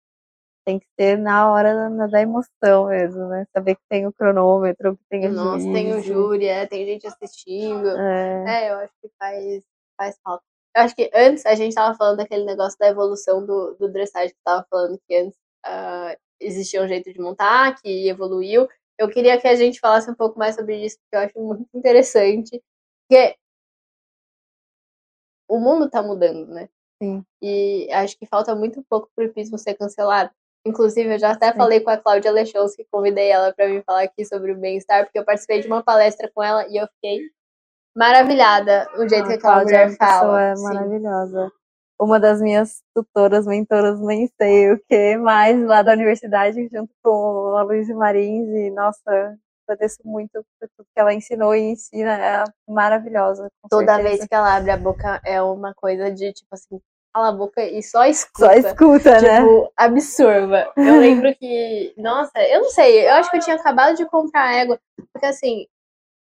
[0.64, 3.48] Tem que ser na hora da, da emoção mesmo, né?
[3.52, 5.74] Saber que tem o cronômetro, que tem o Nossa, juízo.
[5.74, 7.90] tem o júri, é, tem gente assistindo.
[7.90, 8.66] É.
[8.66, 9.64] é, eu acho que faz,
[9.98, 10.44] faz falta.
[10.76, 14.32] Eu acho que antes a gente tava falando daquele negócio da evolução do, do dressage
[14.32, 18.68] que tava falando que antes uh, existia um jeito de montar, que evoluiu.
[19.00, 21.68] Eu queria que a gente falasse um pouco mais sobre isso, porque eu acho muito
[21.74, 22.62] interessante.
[23.08, 23.36] Porque
[25.48, 26.70] o mundo tá mudando, né?
[27.02, 27.24] Sim.
[27.42, 30.32] E acho que falta muito pouco pro hipismo ser cancelado.
[30.66, 31.58] Inclusive, eu já até Sim.
[31.58, 35.06] falei com a Cláudia Lechons, que convidei ela para vir falar aqui sobre o bem-estar,
[35.06, 37.22] porque eu participei de uma palestra com ela e eu fiquei
[37.96, 40.42] maravilhada o jeito ah, que aquela mulher fala.
[40.42, 41.52] É maravilhosa.
[42.02, 47.56] Uma das minhas tutoras, mentoras, nem sei o que mais lá da universidade, junto com
[47.56, 52.44] a Luísa Marins, e nossa, agradeço muito por tudo que ela ensinou e ensina, é
[52.68, 53.50] maravilhosa.
[53.70, 54.10] Toda certeza.
[54.10, 56.80] vez que ela abre a boca é uma coisa de tipo assim,
[57.14, 58.46] cala a boca e só escuta.
[58.46, 59.40] Só escuta, tipo, né?
[59.40, 60.74] Tipo, absorva.
[60.76, 64.54] Eu lembro que, nossa, eu não sei, eu acho que eu tinha acabado de comprar
[64.54, 64.80] égua,
[65.14, 65.66] porque assim,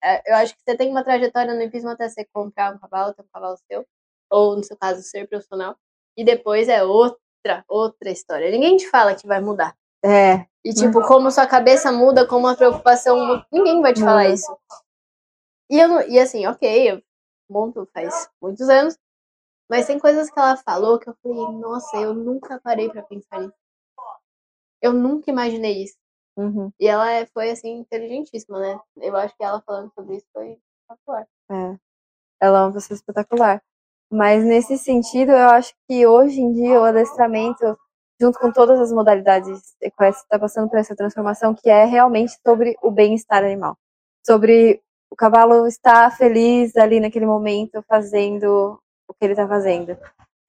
[0.03, 3.13] é, eu acho que você tem uma trajetória no hipismo até você comprar um cavalo,
[3.13, 3.85] ter um cavalo seu,
[4.29, 5.75] ou no seu caso, ser profissional,
[6.17, 8.51] e depois é outra, outra história.
[8.51, 9.75] Ninguém te fala que vai mudar.
[10.03, 10.45] É.
[10.65, 13.43] E, tipo, como sua cabeça muda, como a preocupação.
[13.51, 14.55] Ninguém vai te falar isso.
[15.69, 17.01] E, eu, e assim, ok, eu
[17.49, 18.97] monto faz muitos anos,
[19.69, 23.39] mas tem coisas que ela falou que eu falei, nossa, eu nunca parei para pensar
[23.39, 23.53] nisso.
[24.81, 25.97] Eu nunca imaginei isso.
[26.37, 26.71] Uhum.
[26.79, 28.79] E ela é, foi, assim, inteligentíssima, né?
[28.97, 31.27] Eu acho que ela falando sobre isso foi espetacular.
[31.51, 31.79] É.
[32.41, 33.63] Ela é uma pessoa espetacular.
[34.11, 37.77] Mas nesse sentido, eu acho que hoje em dia o adestramento
[38.19, 42.75] junto com todas as modalidades Equestre, está passando por essa transformação que é realmente sobre
[42.81, 43.77] o bem-estar animal.
[44.25, 49.97] Sobre o cavalo estar feliz ali naquele momento, fazendo o que ele tá fazendo.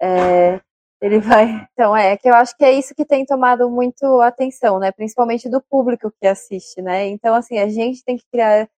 [0.01, 0.61] É,
[1.01, 1.47] ele vai.
[1.75, 4.93] Então, é que eu acho que é isso que tem tomado muito atenção, né?
[4.93, 7.07] Principalmente do público que assiste, né?
[7.09, 8.69] Então, assim, a gente tem que criar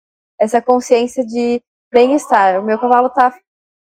[0.41, 2.61] essa consciência de bem-estar.
[2.61, 3.33] O meu cavalo tá,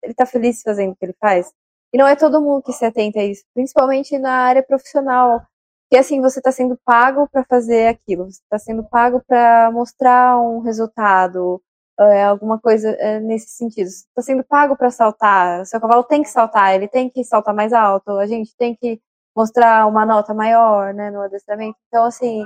[0.03, 1.53] ele tá feliz fazendo o que ele faz.
[1.93, 5.43] E não é todo mundo que se atenta a isso, principalmente na área profissional.
[5.91, 10.41] Que assim, você está sendo pago para fazer aquilo, você está sendo pago para mostrar
[10.41, 11.63] um resultado,
[12.01, 13.89] é, alguma coisa é, nesse sentido.
[13.89, 17.55] Você está sendo pago para saltar, seu cavalo tem que saltar, ele tem que saltar
[17.55, 19.01] mais alto, a gente tem que
[19.37, 21.77] mostrar uma nota maior né, no adestramento.
[21.89, 22.43] Então, assim,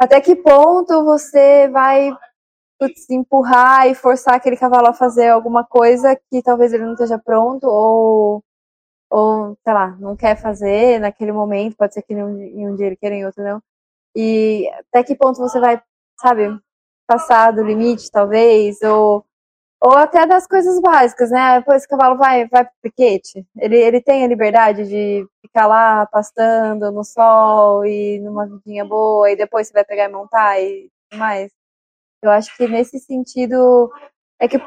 [0.00, 2.10] até que ponto você vai
[2.78, 7.18] putz, empurrar e forçar aquele cavalo a fazer alguma coisa que talvez ele não esteja
[7.18, 8.42] pronto ou
[9.10, 12.76] ou, sei lá, não quer fazer naquele momento, pode ser que em um, em um
[12.76, 13.62] dia ele queira, em outro não.
[14.14, 15.80] E até que ponto você vai,
[16.20, 16.58] sabe,
[17.06, 19.24] passar do limite, talvez, ou,
[19.80, 21.58] ou até das coisas básicas, né?
[21.60, 26.06] Depois esse cavalo vai, vai pro piquete, ele, ele tem a liberdade de ficar lá
[26.06, 30.90] pastando no sol e numa vidinha boa, e depois você vai pegar e montar e
[31.14, 31.50] mais.
[32.22, 33.90] Eu acho que nesse sentido
[34.40, 34.58] é que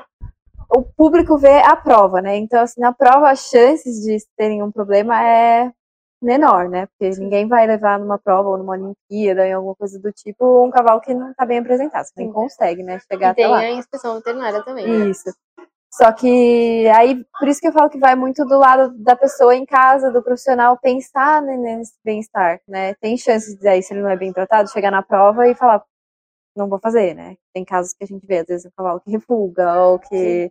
[0.73, 2.37] o público vê a prova, né?
[2.37, 5.71] Então, assim, na prova as chances de terem um problema é
[6.21, 6.87] menor, né?
[6.87, 10.69] Porque ninguém vai levar numa prova ou numa Olimpíada, em alguma coisa do tipo, um
[10.69, 12.05] cavalo que não está bem apresentado.
[12.05, 12.99] Você nem consegue, né?
[13.11, 13.57] Chegar e até tem lá.
[13.57, 14.87] a inspeção veterinária também.
[14.87, 15.09] Né?
[15.09, 15.33] Isso.
[15.93, 19.53] Só que aí, por isso que eu falo que vai muito do lado da pessoa
[19.53, 22.93] em casa, do profissional, pensar nesse bem-estar, né?
[22.95, 25.83] Tem chances de aí, se ele não é bem tratado, chegar na prova e falar,
[26.55, 27.35] não vou fazer, né?
[27.53, 30.49] Tem casos que a gente vê, às vezes, o cavalo que refuga, ou que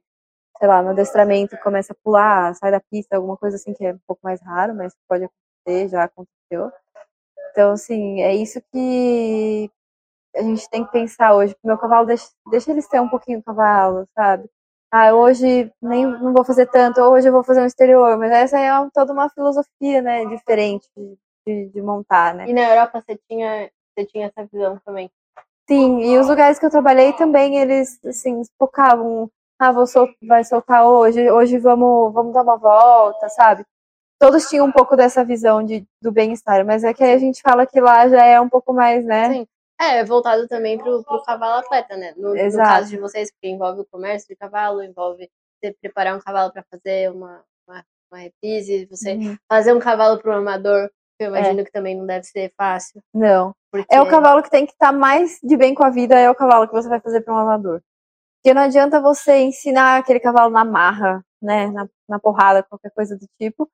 [0.60, 3.94] sei lá, no adestramento começa a pular, sai da pista, alguma coisa assim que é
[3.94, 6.70] um pouco mais raro, mas pode acontecer, já aconteceu.
[7.50, 9.70] Então, assim, é isso que
[10.36, 11.56] a gente tem que pensar hoje.
[11.64, 14.48] Meu cavalo, deixa, deixa ele ser um pouquinho o cavalo, sabe?
[14.92, 18.58] Ah, hoje nem não vou fazer tanto, hoje eu vou fazer um exterior, mas essa
[18.58, 20.88] é toda uma filosofia, né, diferente
[21.46, 22.48] de, de montar, né?
[22.48, 25.10] E na Europa você tinha, você tinha essa visão também?
[25.68, 30.42] Sim, e os lugares que eu trabalhei também, eles, assim, focavam ah, vou sol vai
[30.42, 33.62] soltar hoje, hoje vamos, vamos dar uma volta, sabe?
[34.18, 37.66] Todos tinham um pouco dessa visão de, do bem-estar, mas é que a gente fala
[37.66, 39.30] que lá já é um pouco mais, né?
[39.30, 39.46] Sim.
[39.78, 42.14] É, voltado também pro, pro cavalo atleta, né?
[42.16, 46.20] No, no caso de vocês, porque envolve o comércio de cavalo, envolve você preparar um
[46.20, 49.36] cavalo para fazer uma, uma, uma, reprise, você uhum.
[49.46, 51.64] fazer um cavalo um amador, que eu imagino é.
[51.64, 53.02] que também não deve ser fácil.
[53.12, 53.54] Não.
[53.70, 53.94] Porque...
[53.94, 56.30] É o cavalo que tem que estar tá mais de bem com a vida, é
[56.30, 57.82] o cavalo que você vai fazer para um amador.
[58.42, 61.66] Porque não adianta você ensinar aquele cavalo na marra, né?
[61.68, 63.70] Na, na porrada, qualquer coisa do tipo.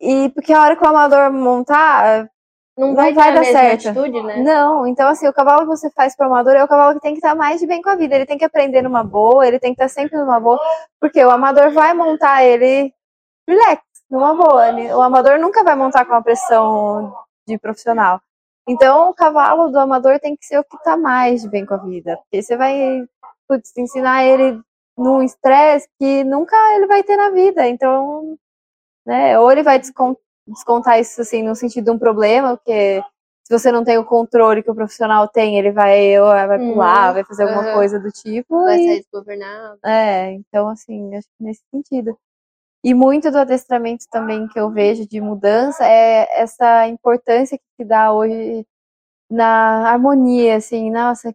[0.00, 2.28] E porque a hora que o amador montar,
[2.76, 3.88] não, não vai, vai dar certo.
[3.88, 4.42] Atitude, né?
[4.42, 7.00] Não, então assim, o cavalo que você faz para o amador é o cavalo que
[7.00, 8.14] tem que estar mais de bem com a vida.
[8.14, 10.60] Ele tem que aprender numa boa, ele tem que estar sempre numa boa,
[11.00, 12.92] porque o amador vai montar ele
[13.48, 14.70] relax, numa boa.
[14.96, 17.12] O amador nunca vai montar com uma pressão
[17.46, 18.20] de profissional.
[18.68, 21.72] Então, o cavalo do amador tem que ser o que está mais de bem com
[21.72, 22.18] a vida.
[22.18, 23.02] Porque você vai
[23.48, 24.60] putz, ensinar ele
[24.96, 27.66] num estresse que nunca ele vai ter na vida.
[27.66, 28.36] Então,
[29.06, 29.80] né, ou ele vai
[30.46, 33.02] descontar isso assim no sentido de um problema, porque
[33.44, 37.08] se você não tem o controle que o profissional tem, ele vai, ou vai pular,
[37.08, 37.74] uhum, vai fazer alguma uhum.
[37.74, 38.64] coisa do tipo.
[38.64, 38.86] Vai e...
[38.86, 39.78] sair desgovernado.
[39.86, 42.18] É, então assim, acho que nesse sentido.
[42.84, 47.84] E muito do adestramento também que eu vejo de mudança é essa importância que se
[47.84, 48.66] dá hoje
[49.30, 51.34] na harmonia, assim, nossa,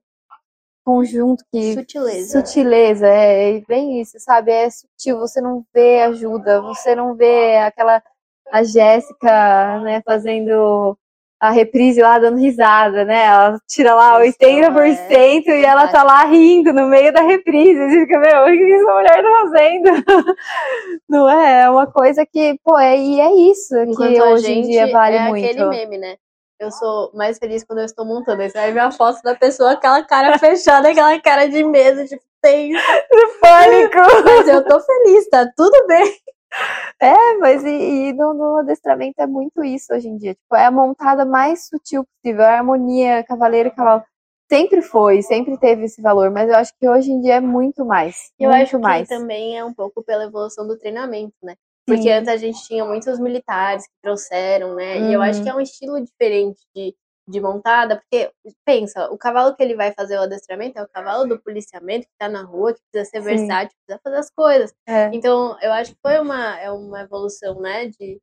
[0.84, 1.74] conjunto que.
[1.74, 2.39] Sutileza.
[2.41, 4.52] Sutileza, é bem isso, sabe?
[4.52, 8.02] É sutil, você não vê ajuda, você não vê aquela.
[8.52, 10.96] A Jéssica, né, fazendo
[11.43, 13.26] a reprise lá dando risada, né?
[13.26, 17.78] Ela tira lá 80% é, e ela tá lá rindo no meio da reprise.
[17.78, 19.89] Você fica, meu, o que essa mulher tá fazendo?
[21.10, 21.63] Não é?
[21.63, 25.17] É uma coisa que, pô, é, e é isso Enquanto que hoje em dia vale
[25.17, 25.46] é muito.
[25.46, 26.15] É aquele meme, né?
[26.60, 28.42] Eu sou mais feliz quando eu estou montando.
[28.42, 32.08] Aí você vai ver a foto da pessoa, aquela cara fechada, aquela cara de medo,
[32.08, 32.74] tipo, tem
[33.42, 33.98] pânico.
[34.26, 36.16] Mas eu tô feliz, tá tudo bem.
[37.00, 40.36] É, mas e, e no, no, adestramento é muito isso hoje em dia.
[40.36, 44.04] Tipo, é a montada mais sutil possível, a harmonia, cavaleiro e cavalo.
[44.52, 47.84] Sempre foi, sempre teve esse valor, mas eu acho que hoje em dia é muito
[47.84, 48.32] mais.
[48.39, 49.08] Eu muito acho mais.
[49.08, 51.56] que também é um pouco pela evolução do treinamento, né?
[51.86, 52.12] Porque Sim.
[52.12, 54.98] antes a gente tinha muitos militares que trouxeram, né?
[54.98, 55.10] Uhum.
[55.10, 55.60] E eu acho que é uhum.
[55.60, 56.96] um estilo diferente de,
[57.28, 58.32] de montada, porque
[58.65, 62.17] pensa, o cavalo que ele vai fazer o adestramento é o cavalo do policiamento que
[62.17, 63.38] tá na rua, que precisa ser Sim.
[63.38, 64.74] versátil, precisa fazer as coisas.
[64.88, 65.10] É.
[65.13, 67.88] Então, eu acho que foi uma, é uma evolução, né?
[67.88, 68.22] De,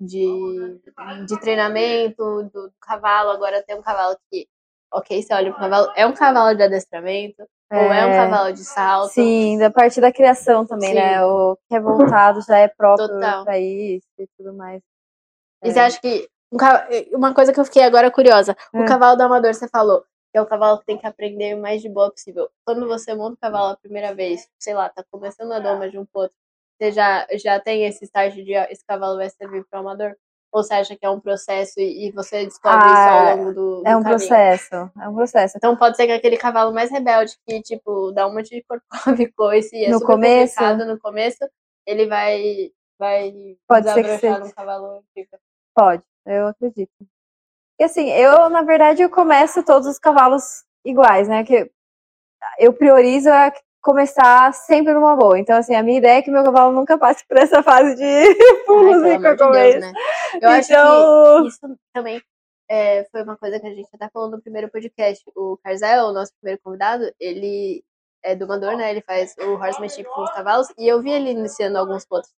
[0.00, 0.80] de,
[1.26, 3.30] de treinamento do, do cavalo.
[3.30, 4.48] Agora tem um cavalo que
[4.92, 7.76] ok, você olha pro cavalo, é um cavalo de adestramento, é...
[7.76, 9.12] ou é um cavalo de salto.
[9.12, 11.00] Sim, da parte da criação também, né?
[11.00, 11.06] Sim.
[11.08, 11.24] né?
[11.24, 14.82] O que é voltado já é próprio para isso e tudo mais.
[15.62, 15.72] E é.
[15.72, 16.28] você acha que.
[17.12, 18.56] Uma coisa que eu fiquei agora curiosa.
[18.74, 18.84] O é.
[18.84, 21.80] cavalo do amador, você falou, que é o cavalo que tem que aprender o mais
[21.80, 22.50] de boa possível.
[22.64, 25.96] Quando você monta o cavalo a primeira vez, sei lá, tá começando a doma de
[25.96, 26.36] um potro,
[26.76, 30.16] você já, já tem esse estágio de esse cavalo vai servir para o amador?
[30.52, 33.82] Ou você acha que é um processo e, você descobre ah, isso ao longo do,
[33.82, 34.18] do É um caminho?
[34.18, 35.56] processo, é um processo.
[35.56, 39.22] Então pode ser que aquele cavalo mais rebelde que, tipo, dá um monte de corcove
[39.22, 41.38] e coice e é no começo, no começo,
[41.86, 43.32] ele vai, vai
[43.68, 44.44] pode ser que seja.
[44.44, 45.04] um cavalo
[45.74, 46.92] Pode, eu acredito.
[47.78, 51.44] E assim, eu, na verdade, eu começo todos os cavalos iguais, né?
[51.44, 51.70] Que
[52.58, 55.38] eu priorizo a começar sempre numa boa.
[55.38, 58.64] Então, assim, a minha ideia é que meu cavalo nunca passe por essa fase de
[58.66, 59.74] pulos e corcoveis.
[59.74, 59.92] De né?
[60.34, 60.50] Eu então...
[60.50, 62.22] acho que então isso também
[62.70, 65.24] é, foi uma coisa que a gente até falou no primeiro podcast.
[65.34, 67.82] O Carzel, o nosso primeiro convidado, ele
[68.22, 68.90] é domador, né?
[68.90, 70.68] Ele faz o horsemanship com os cavalos.
[70.78, 72.30] E eu vi ele iniciando alguns pontos.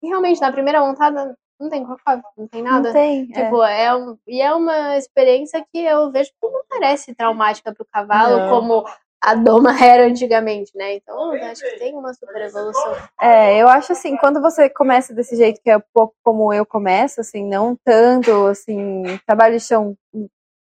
[0.00, 2.88] E realmente, na primeira montada, não tem corcove, não tem nada.
[2.88, 3.26] Não tem.
[3.26, 3.84] Tipo, é.
[3.84, 8.38] é um, e é uma experiência que eu vejo que não parece traumática pro cavalo,
[8.38, 8.48] não.
[8.48, 8.84] como
[9.20, 10.94] a doma era antigamente, né?
[10.94, 12.96] Então, eu acho que tem uma super evolução.
[13.20, 16.64] É, eu acho assim, quando você começa desse jeito, que é um pouco como eu
[16.64, 19.96] começo, assim, não tanto, assim, trabalho de chão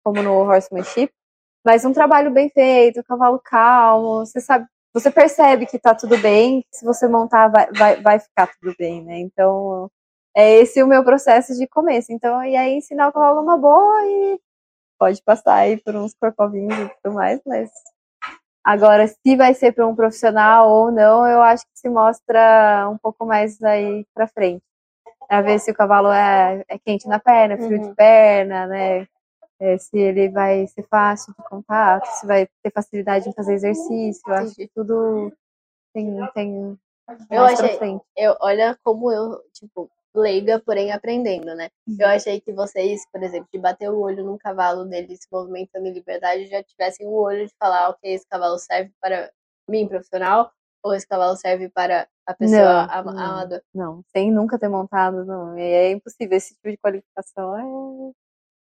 [0.03, 1.11] como no horsemanship,
[1.65, 6.65] mas um trabalho bem feito, cavalo calmo, você sabe, você percebe que tá tudo bem,
[6.71, 9.19] se você montar vai, vai, vai ficar tudo bem, né?
[9.19, 9.89] Então,
[10.35, 12.11] é esse o meu processo de começo.
[12.11, 14.39] Então, e aí ensinar o cavalo uma boa e
[14.99, 17.69] pode passar aí por uns corcovinhos e tudo mais, mas
[18.69, 22.99] Agora, se vai ser para um profissional ou não, eu acho que se mostra um
[22.99, 24.63] pouco mais aí para frente.
[25.27, 27.89] Para ver se o cavalo é, é quente na perna, frio uhum.
[27.89, 29.07] de perna, né?
[29.59, 34.21] É, se ele vai ser fácil de contato, se vai ter facilidade em fazer exercício.
[34.27, 35.33] Eu acho que tudo
[35.91, 36.29] tem.
[36.35, 36.79] tem
[37.31, 37.99] eu achei.
[38.15, 41.69] Eu, olha como eu, tipo, leiga, porém aprendendo, né?
[41.87, 42.13] Eu uhum.
[42.13, 45.93] achei que vocês, por exemplo, de bater o olho num cavalo dele se movimentando em
[45.93, 49.31] liberdade, já tivessem o olho de falar, ok, esse cavalo serve para
[49.67, 50.51] mim, profissional,
[50.83, 53.63] ou esse cavalo serve para a pessoa não, amadora?
[53.73, 55.57] Não, sem nunca ter montado, não.
[55.57, 57.57] É impossível esse tipo de qualificação.
[57.57, 58.11] É...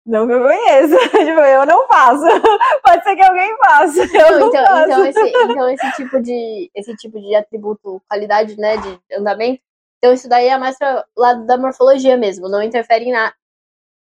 [0.06, 0.98] Não que eu conheça.
[1.10, 2.24] tipo, eu não faço.
[2.84, 4.06] Pode ser que alguém faça.
[4.14, 4.86] Não, não então, faço.
[4.86, 9.62] então, esse, então esse tipo de esse tipo de atributo, qualidade, né, de andamento,
[10.04, 13.34] então isso daí é mais para lado da morfologia mesmo, não interfere em, na,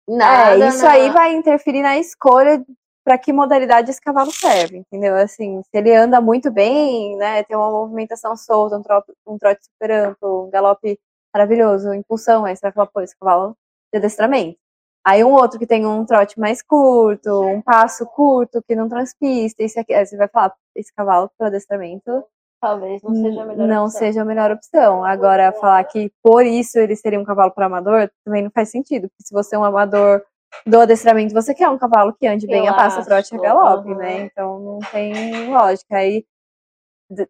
[0.09, 0.65] em nada.
[0.65, 0.91] É, isso na...
[0.93, 2.65] aí vai interferir na escolha
[3.03, 5.15] para que modalidade esse cavalo serve, entendeu?
[5.15, 9.63] Assim, se ele anda muito bem, né, tem uma movimentação solta, um, trote, um trote
[9.63, 10.99] super amplo, um galope
[11.31, 13.55] maravilhoso, impulsão, aí você vai falar, pô, esse cavalo
[13.93, 14.57] de adestramento.
[15.05, 19.61] Aí um outro que tem um trote mais curto, um passo curto, que não transpista,
[19.61, 22.23] esse aqui, aí você vai falar, esse cavalo para adestramento
[22.61, 23.99] talvez não seja a melhor não opção.
[23.99, 25.03] seja a melhor opção.
[25.03, 29.09] Agora, falar que por isso ele seria um cavalo para amador também não faz sentido.
[29.09, 30.23] Porque se você é um amador
[30.65, 33.97] do adestramento, você quer um cavalo que ande bem a passo, trote e galope, uhum.
[33.97, 34.21] né?
[34.21, 35.97] Então não tem lógica.
[35.97, 36.23] Aí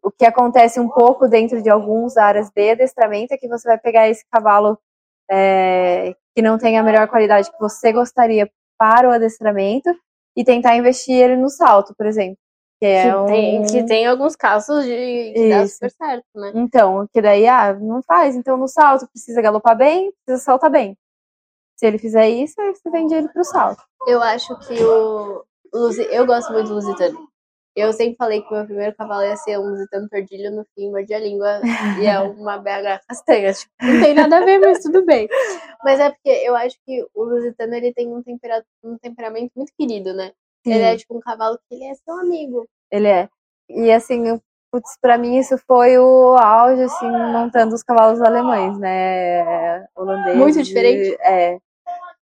[0.03, 3.79] o que acontece um pouco dentro de algumas áreas de adestramento é que você vai
[3.79, 4.77] pegar esse cavalo
[5.29, 9.89] é, que não tem a melhor qualidade que você gostaria para o adestramento
[10.35, 12.37] e tentar investir ele no salto, por exemplo.
[12.81, 13.25] Que, é que, um...
[13.27, 16.51] tem, que tem alguns casos de que dá super certo, né?
[16.55, 18.35] Então, que daí, ah, não faz.
[18.35, 20.97] Então, no salto, precisa galopar bem, precisa saltar bem.
[21.75, 23.83] Se ele fizer isso, aí você vende ele pro salto.
[24.07, 25.45] Eu acho que o.
[26.09, 27.29] Eu gosto muito do Lusitano.
[27.75, 31.13] Eu sempre falei que meu primeiro cavalo ia ser um Lusitano Tordilho, no fim mordi
[31.13, 31.61] a língua
[32.01, 33.53] e é uma BH castanha.
[33.53, 35.29] Tipo, não tem nada a ver, mas tudo bem.
[35.83, 38.65] Mas é porque eu acho que o Lusitano ele tem um, tempera...
[38.83, 40.31] um temperamento muito querido, né?
[40.63, 40.73] Sim.
[40.73, 42.67] Ele é tipo um cavalo que ele é seu amigo.
[42.91, 43.29] Ele é.
[43.69, 44.39] E assim,
[44.71, 49.85] putz, pra mim isso foi o auge, assim, montando os cavalos alemães, né?
[49.95, 50.37] Holandês.
[50.37, 51.17] Muito diferente?
[51.21, 51.57] É.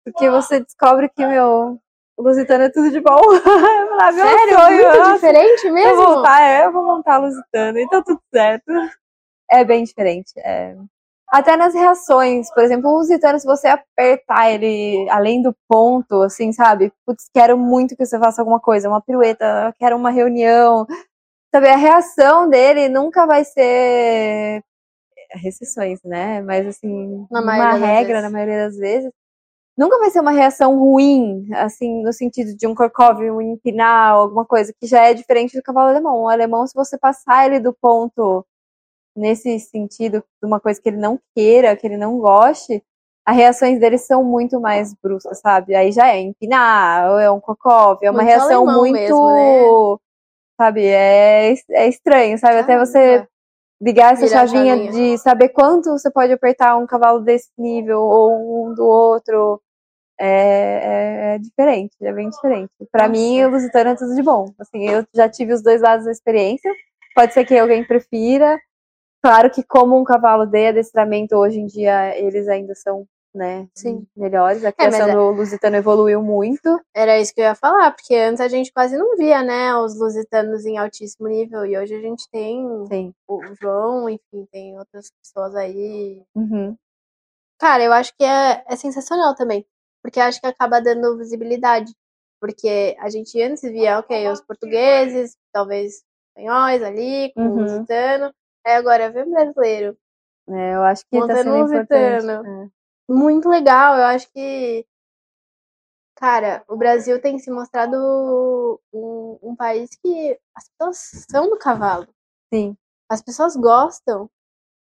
[0.04, 1.80] Porque você descobre que, meu,
[2.18, 3.20] Lusitano é tudo de bom.
[4.02, 4.60] ah, meu Sério?
[4.60, 5.90] Sonho, muito nossa, diferente mesmo?
[5.90, 8.72] Eu vou voltar, é, eu vou montar a Lusitano, então tudo certo.
[9.50, 10.34] É bem diferente.
[10.38, 10.76] É.
[11.32, 16.52] Até nas reações, por exemplo, o Lusitano, se você apertar ele além do ponto, assim,
[16.52, 16.92] sabe?
[17.06, 20.88] Putz, quero muito que você faça alguma coisa, uma pirueta, quero uma reunião.
[21.54, 24.64] Sabe, a reação dele nunca vai ser
[25.32, 26.42] recessões, né?
[26.42, 29.12] Mas assim, uma regra, na maioria das vezes,
[29.78, 34.46] nunca vai ser uma reação ruim, assim, no sentido de um Korkov, um empinar, alguma
[34.46, 36.24] coisa que já é diferente do cavalo alemão.
[36.24, 38.46] O alemão, se você passar ele do ponto
[39.16, 42.84] nesse sentido de uma coisa que ele não queira, que ele não goste,
[43.26, 45.76] as reações deles são muito mais bruscas, sabe?
[45.76, 49.98] Aí já é empinar, ou é um cocove, é uma Muito reação muito, mesmo, né?
[50.60, 50.86] sabe?
[50.86, 52.60] É, é estranho, sabe?
[52.60, 53.28] Até você
[53.82, 54.92] ligar essa chavinha, chavinha.
[54.92, 59.62] de saber quanto você pode apertar um cavalo desse nível ou um do outro.
[60.22, 62.72] É, é- é diferente, é bem diferente.
[62.92, 63.12] Pra Nossa.
[63.22, 64.52] mim, o Lusitano é tudo de bom.
[64.60, 66.70] Assim, eu já tive os dois lados da experiência.
[67.16, 68.60] Pode ser que alguém prefira.
[69.22, 73.06] Claro que como um cavalo de adestramento, hoje em dia, eles ainda são,
[73.36, 74.08] né, Sim.
[74.16, 74.64] melhores.
[74.64, 76.80] A mas criação é- do Lusitano evoluiu muito.
[76.96, 80.00] Era isso que eu ia falar, porque antes a gente quase não via, né, os
[80.00, 83.14] lusitanos em altíssimo nível, e hoje a gente tem Sim.
[83.28, 86.24] o João, enfim, tem outras pessoas aí.
[86.34, 86.76] Uhum.
[87.60, 89.66] Cara, eu acho que é, é sensacional também,
[90.02, 91.92] porque acho que acaba dando visibilidade,
[92.40, 97.50] porque a gente antes via, ok, os portugueses, talvez espanhóis ali, com Uhum.
[97.52, 98.34] o lusitano,
[98.66, 99.98] aí agora vê um brasileiro.
[100.48, 102.28] É, eu acho que tá Montando sendo importante.
[102.48, 102.70] É.
[103.12, 103.98] muito legal.
[103.98, 104.86] Eu acho que,
[106.16, 107.96] cara, o Brasil tem se mostrado
[108.94, 110.98] um, um país que as pessoas
[111.30, 112.08] são do cavalo.
[112.54, 112.76] Sim.
[113.10, 114.30] As pessoas gostam.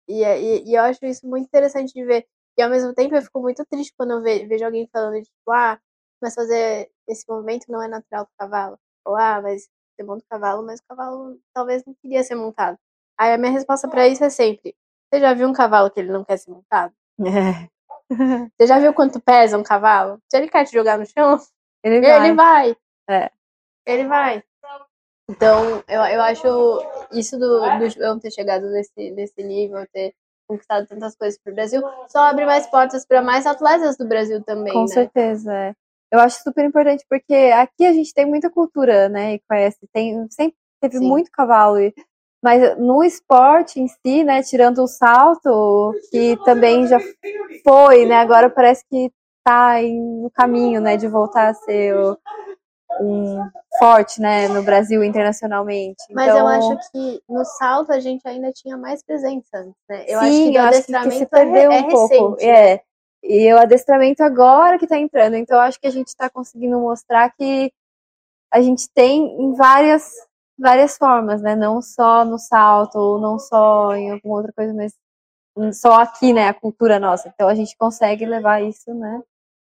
[0.09, 2.28] E, é- e, e eu acho isso muito interessante de ver.
[2.57, 5.51] E ao mesmo tempo eu fico muito triste quando eu ve- vejo alguém falando, tipo,
[5.51, 5.80] ah,
[6.22, 8.80] mas fazer esse movimento não é natural do cavalo.
[9.05, 12.78] Ou, ah, mas você monta o cavalo, mas o cavalo talvez não queria ser montado.
[13.18, 14.76] Aí a minha resposta pra isso é sempre:
[15.11, 16.93] você já viu um cavalo que ele não quer ser montado?
[17.22, 17.68] É.
[18.57, 20.20] Você já viu quanto pesa um cavalo?
[20.30, 21.39] Se ele quer te jogar no chão,
[21.84, 22.26] Ele vai.
[22.28, 22.78] ele vai.
[23.09, 23.32] É.
[23.86, 24.43] Ele vai.
[25.30, 26.47] Então, eu, eu acho
[27.11, 30.13] isso do, do João ter chegado nesse, nesse nível, ter
[30.47, 34.74] conquistado tantas coisas pro Brasil, só abre mais portas para mais atletas do Brasil também,
[34.74, 34.88] Com né?
[34.88, 35.74] certeza, é.
[36.11, 39.34] Eu acho super importante porque aqui a gente tem muita cultura, né?
[39.34, 41.07] E conhece, tem, sempre teve Sim.
[41.07, 41.80] muito cavalo.
[41.80, 41.93] e-
[42.46, 44.43] Mas no esporte em si, né?
[44.43, 47.00] Tirando o salto, que também já
[47.64, 48.18] foi, né?
[48.18, 49.12] Agora parece que
[49.43, 50.96] tá em- no caminho, né?
[50.96, 52.16] De voltar a ser o-
[53.02, 54.48] um forte, né?
[54.48, 56.04] No Brasil internacionalmente.
[56.12, 60.06] Mas então, eu acho que no salto a gente ainda tinha mais presença antes, né?
[60.08, 62.30] Eu acho sim, que acho que- que adestramento se perdeu é, um é pouco.
[62.36, 62.46] recente.
[62.46, 62.74] né?
[62.74, 62.82] É.
[63.24, 65.36] E o adestramento agora que tá entrando.
[65.36, 67.72] Então, eu acho que a gente tá conseguindo mostrar que
[68.54, 70.12] a gente tem em várias,
[70.58, 71.56] várias formas, né?
[71.56, 74.93] Não só no salto, ou não só em alguma outra coisa, mas
[75.78, 76.47] só aqui, né?
[76.49, 77.30] A cultura nossa.
[77.30, 79.22] Então, a gente consegue levar isso, né?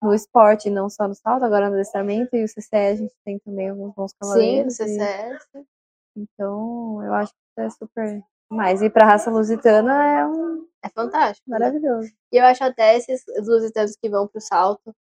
[0.01, 2.35] No esporte, não só no salto, agora no adestramento.
[2.35, 4.79] E o CCE a gente tem também alguns bons Sim, cavaleiros.
[4.79, 5.47] o e- CCS.
[6.17, 8.81] Então, eu acho que é super mais.
[8.81, 11.49] E pra raça lusitana é um É fantástico.
[11.49, 11.57] né?
[11.59, 12.09] maravilhoso.
[12.31, 14.95] E eu acho até esses lusitanos que vão pro salto,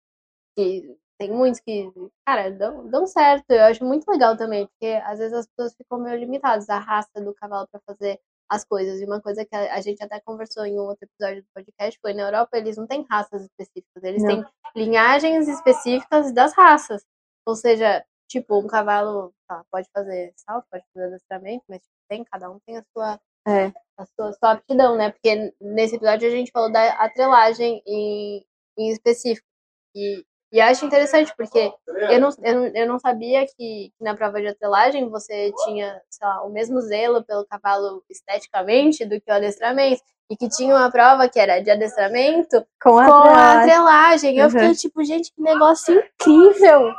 [0.55, 1.91] que tem muitos que,
[2.25, 3.49] cara, dão, dão certo.
[3.51, 7.21] Eu acho muito legal também, porque às vezes as pessoas ficam meio limitadas à raça
[7.21, 8.99] do cavalo para fazer as coisas.
[9.01, 11.99] E uma coisa que a, a gente até conversou em um outro episódio do podcast
[12.01, 14.29] foi na Europa eles não têm raças específicas, eles Não.
[14.43, 14.45] têm
[14.75, 17.03] linhagens específicas das raças.
[17.47, 22.23] Ou seja, tipo, um cavalo tá, pode fazer salto, pode fazer adestramento, mas tipo, tem,
[22.25, 23.67] cada um tem a sua É.
[23.97, 25.11] a sua, sua aptidão, né?
[25.11, 28.45] Porque nesse episódio a gente falou da atrelagem em,
[28.77, 29.47] em específico.
[29.95, 31.69] E, e acho interessante, porque
[32.09, 36.01] eu não, eu não, eu não sabia que, que na prova de atrelagem você tinha,
[36.09, 40.01] sei lá, o mesmo zelo pelo cavalo esteticamente do que o adestramento.
[40.31, 44.37] E que tinha uma prova que era de adestramento Com a, com a atrelagem.
[44.37, 44.49] Eu Uhum.
[44.51, 46.89] fiquei tipo, gente, que negócio incrível!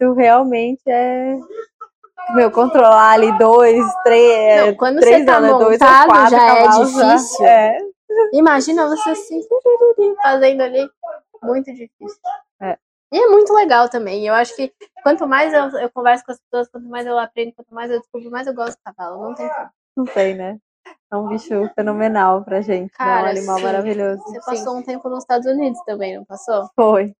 [0.00, 1.36] Tu realmente é.
[2.34, 4.66] Meu, controlar ali dois, três.
[4.66, 5.48] Não, quando três você tá né?
[5.50, 7.46] dois ou montado, quatro já é cavalos, difícil.
[7.46, 7.78] É.
[8.32, 9.40] Imagina você assim,
[10.20, 10.90] fazendo ali.
[11.44, 12.18] Muito difícil.
[13.12, 13.16] É.
[13.16, 14.26] E é muito legal também.
[14.26, 17.52] Eu acho que quanto mais eu, eu converso com as pessoas, quanto mais eu aprendo,
[17.54, 19.22] quanto mais eu descubro, mais eu gosto do cavalo.
[19.22, 19.70] Não tem como.
[19.96, 20.58] Não sei, né?
[21.10, 22.92] É um bicho fenomenal pra gente.
[22.92, 22.96] né?
[22.96, 23.64] Cara, é um animal sim.
[23.64, 24.22] maravilhoso.
[24.22, 26.68] Você passou um tempo nos Estados Unidos também, não passou?
[26.74, 27.14] Foi.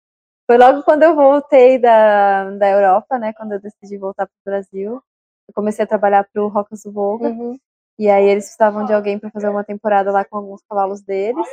[0.47, 3.32] Foi logo quando eu voltei da, da Europa, né?
[3.34, 5.03] Quando eu decidi voltar pro Brasil.
[5.47, 7.28] Eu comecei a trabalhar pro Rocas do Volga.
[7.28, 7.59] Uhum.
[7.99, 11.47] E aí eles precisavam de alguém para fazer uma temporada lá com alguns cavalos deles.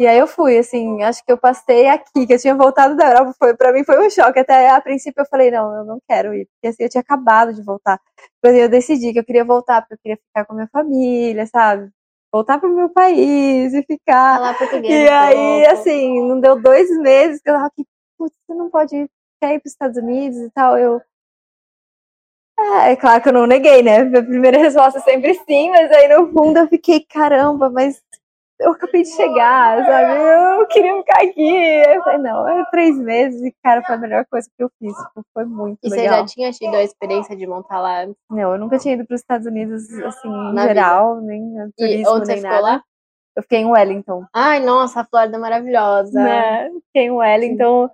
[0.00, 3.10] E aí eu fui, assim, acho que eu passei aqui, que eu tinha voltado da
[3.10, 4.38] Europa, foi para mim foi um choque.
[4.38, 7.52] Até a princípio eu falei, não, eu não quero ir, porque assim, eu tinha acabado
[7.52, 8.00] de voltar.
[8.42, 11.46] Mas eu decidi que eu queria voltar, porque eu queria ficar com a minha família,
[11.46, 11.90] sabe?
[12.32, 14.36] Voltar pro meu país e ficar.
[14.38, 14.90] Falar português.
[14.90, 15.72] E aí, pouco.
[15.74, 17.84] assim, não deu dois meses que eu tava aqui,
[18.16, 20.78] putz, você não pode ir, quer ir pros Estados Unidos e tal.
[20.78, 21.02] Eu.
[22.58, 24.02] É, é claro que eu não neguei, né?
[24.02, 28.00] Minha primeira resposta é sempre sim, mas aí no fundo eu fiquei, caramba, mas
[28.60, 30.60] eu acabei de chegar, sabe?
[30.60, 31.56] Eu queria ficar aqui.
[31.88, 34.92] Eu falei, não, é três meses e, cara, foi a melhor coisa que eu fiz.
[34.96, 36.18] tipo, Foi muito E você legal.
[36.20, 38.06] já tinha tido a experiência de montar lá?
[38.30, 41.68] Não, eu nunca tinha ido para os Estados Unidos, assim, em Na geral, nem no
[41.68, 42.72] E turismo, onde você nem ficou nada.
[42.76, 42.82] lá?
[43.36, 44.24] Eu fiquei em Wellington.
[44.34, 46.20] Ai, nossa, a Flórida é maravilhosa.
[46.20, 46.68] Né?
[46.88, 47.88] Fiquei em Wellington.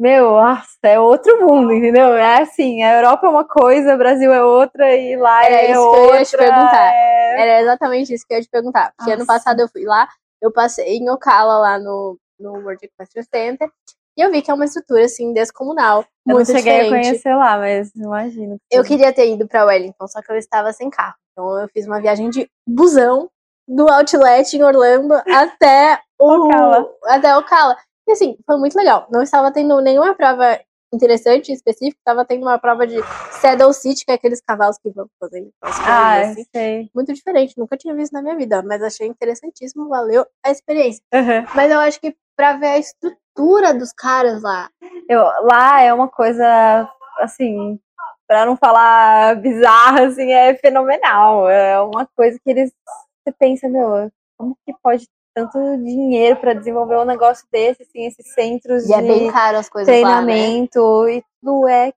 [0.00, 2.14] Meu, nossa, é outro mundo, entendeu?
[2.14, 5.70] É assim, a Europa é uma coisa, o Brasil é outra e lá Era é
[5.72, 6.00] isso outra.
[6.00, 6.86] que eu ia te perguntar.
[6.94, 8.92] é- Era exatamente isso que eu ia te perguntar.
[8.96, 9.32] Porque ano Nossa.
[9.34, 10.08] passado eu fui lá,
[10.40, 13.68] eu passei em Ocala, lá no, no World Equestrian Center,
[14.16, 16.94] e eu vi que é uma estrutura, assim, descomunal, Eu muito não cheguei diferente.
[16.94, 18.56] a conhecer lá, mas imagino.
[18.70, 21.14] que Eu queria ter ido pra Wellington, só que eu estava sem carro.
[21.32, 23.28] Então eu fiz uma viagem de busão
[23.68, 26.88] do outlet em Orlando até o Ocala.
[27.04, 27.76] até Ocala.
[28.10, 29.06] E assim, foi muito legal.
[29.08, 30.58] Não estava tendo nenhuma prova
[30.92, 32.96] interessante, específica, estava tendo uma prova de
[33.40, 36.44] Saddle City, que é aqueles cavalos que vão fazendo Ah, assim.
[36.52, 36.90] sei.
[36.92, 41.00] Muito diferente, nunca tinha visto na minha vida, mas achei interessantíssimo, valeu a experiência.
[41.14, 41.46] Uhum.
[41.54, 44.68] Mas eu acho que pra ver a estrutura dos caras lá,
[45.08, 46.44] Eu, lá é uma coisa,
[47.20, 47.78] assim,
[48.26, 51.48] pra não falar bizarra, assim, é fenomenal.
[51.48, 52.72] É uma coisa que eles.
[53.24, 58.32] Você pensa, meu, como que pode tanto dinheiro pra desenvolver um negócio desse, assim, esses
[58.34, 60.32] centros e é de bem caro as coisas lá, né?
[60.32, 61.92] treinamento e tudo é,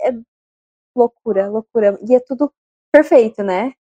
[0.00, 0.14] é
[0.96, 1.98] loucura, loucura.
[2.08, 2.52] E é tudo
[2.92, 3.72] perfeito, né?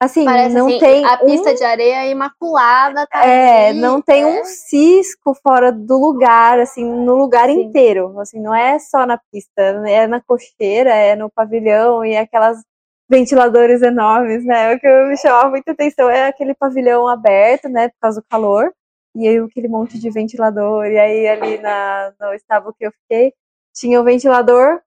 [0.00, 4.00] Assim, Parece não assim, tem a um pista de areia imaculada, tá é, ali, não
[4.00, 4.26] tem é.
[4.26, 7.62] um cisco fora do lugar, assim, no lugar Sim.
[7.62, 8.16] inteiro.
[8.20, 12.62] Assim, não é só na pista, é na cocheira, é no pavilhão e aquelas
[13.08, 14.74] ventiladores enormes, né?
[14.74, 18.72] O que me chamava muita atenção é aquele pavilhão aberto, né, por causa do calor,
[19.14, 23.32] e aí aquele monte de ventilador, e aí ali na, no estábulo que eu fiquei,
[23.74, 24.80] tinha o ventilador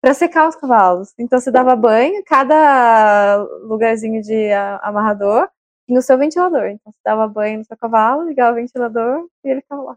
[0.00, 1.12] para secar os cavalos.
[1.18, 4.52] Então você dava banho, cada lugarzinho de
[4.82, 5.48] amarrador
[5.86, 6.66] tinha o seu ventilador.
[6.66, 9.96] Então você dava banho no seu cavalo, ligava o ventilador e ele ficava lá.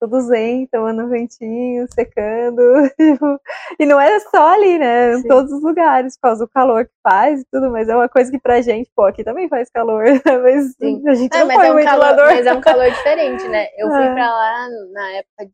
[0.00, 2.62] Todo zen, tomando ventinho, secando.
[2.98, 3.40] tipo,
[3.78, 5.12] e não era só ali, né?
[5.12, 5.28] Em Sim.
[5.28, 8.30] todos os lugares, por causa do calor que faz e tudo, mas é uma coisa
[8.30, 10.38] que pra gente, pô, aqui também faz calor, né?
[10.42, 11.06] mas Sim.
[11.06, 13.66] a gente É, não mas, é um calor, mas é um calor diferente, né?
[13.76, 14.14] Eu fui É.
[14.14, 15.50] pra lá na época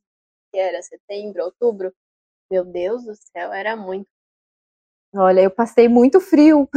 [0.53, 1.93] que era setembro, outubro.
[2.51, 4.07] Meu Deus do céu, era muito.
[5.13, 6.69] Olha, eu passei muito frio.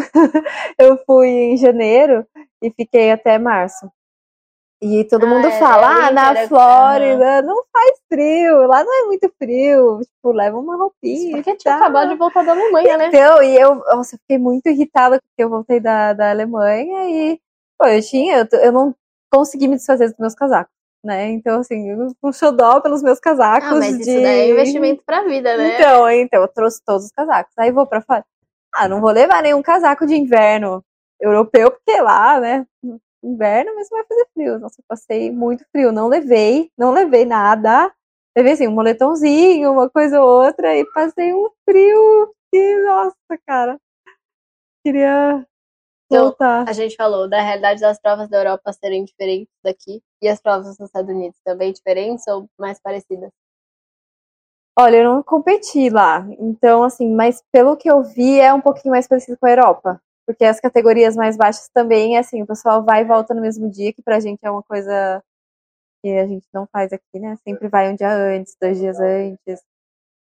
[0.80, 2.26] eu fui em janeiro
[2.64, 3.92] e fiquei até março.
[4.82, 9.04] E todo Ah, mundo é- fala, ah, na é- Flórida não faz frio, lá não
[9.04, 10.00] é muito frio.
[10.00, 11.36] Tipo, leva uma roupinha.
[11.36, 11.84] Porque tinha tal.
[11.84, 13.08] acabado de voltar da Alemanha, né?
[13.08, 17.40] Então, e eu, nossa, eu fiquei muito irritada porque eu voltei da, da Alemanha e,
[17.78, 18.96] pô, eu tinha, eu, eu não
[19.30, 20.72] consegui me desfazer dos meus casacos,
[21.04, 21.28] né?
[21.30, 24.24] Então, assim, um xodó pelos meus casacos Ah, mas isso de...
[24.24, 25.76] daí é investimento pra vida, né?
[25.76, 27.54] Então, então, eu trouxe todos os casacos.
[27.58, 28.24] Aí vou pra fora.
[28.74, 30.82] Ah, não vou levar nenhum casaco de inverno
[31.20, 32.66] europeu, porque lá, né?
[33.24, 34.60] Inverno, mas vai fazer frio.
[34.60, 35.92] Nossa, eu passei muito frio.
[35.92, 37.94] Não levei, não levei nada.
[38.36, 43.16] Levei assim, um moletomzinho, uma coisa ou outra, e passei um frio que, nossa,
[43.46, 43.80] cara.
[44.86, 45.46] Queria
[46.12, 46.66] Então.
[46.68, 50.68] A gente falou da realidade das provas da Europa serem diferentes daqui e as provas
[50.80, 53.30] nos Estados Unidos também diferentes ou mais parecidas?
[54.78, 58.94] Olha, eu não competi lá, então, assim, mas pelo que eu vi, é um pouquinho
[58.94, 60.02] mais parecido com a Europa.
[60.30, 63.92] Porque as categorias mais baixas também, assim, o pessoal vai e volta no mesmo dia,
[63.92, 65.24] que pra gente é uma coisa
[66.04, 67.36] que a gente não faz aqui, né?
[67.44, 69.60] Sempre vai um dia antes, dois dias antes.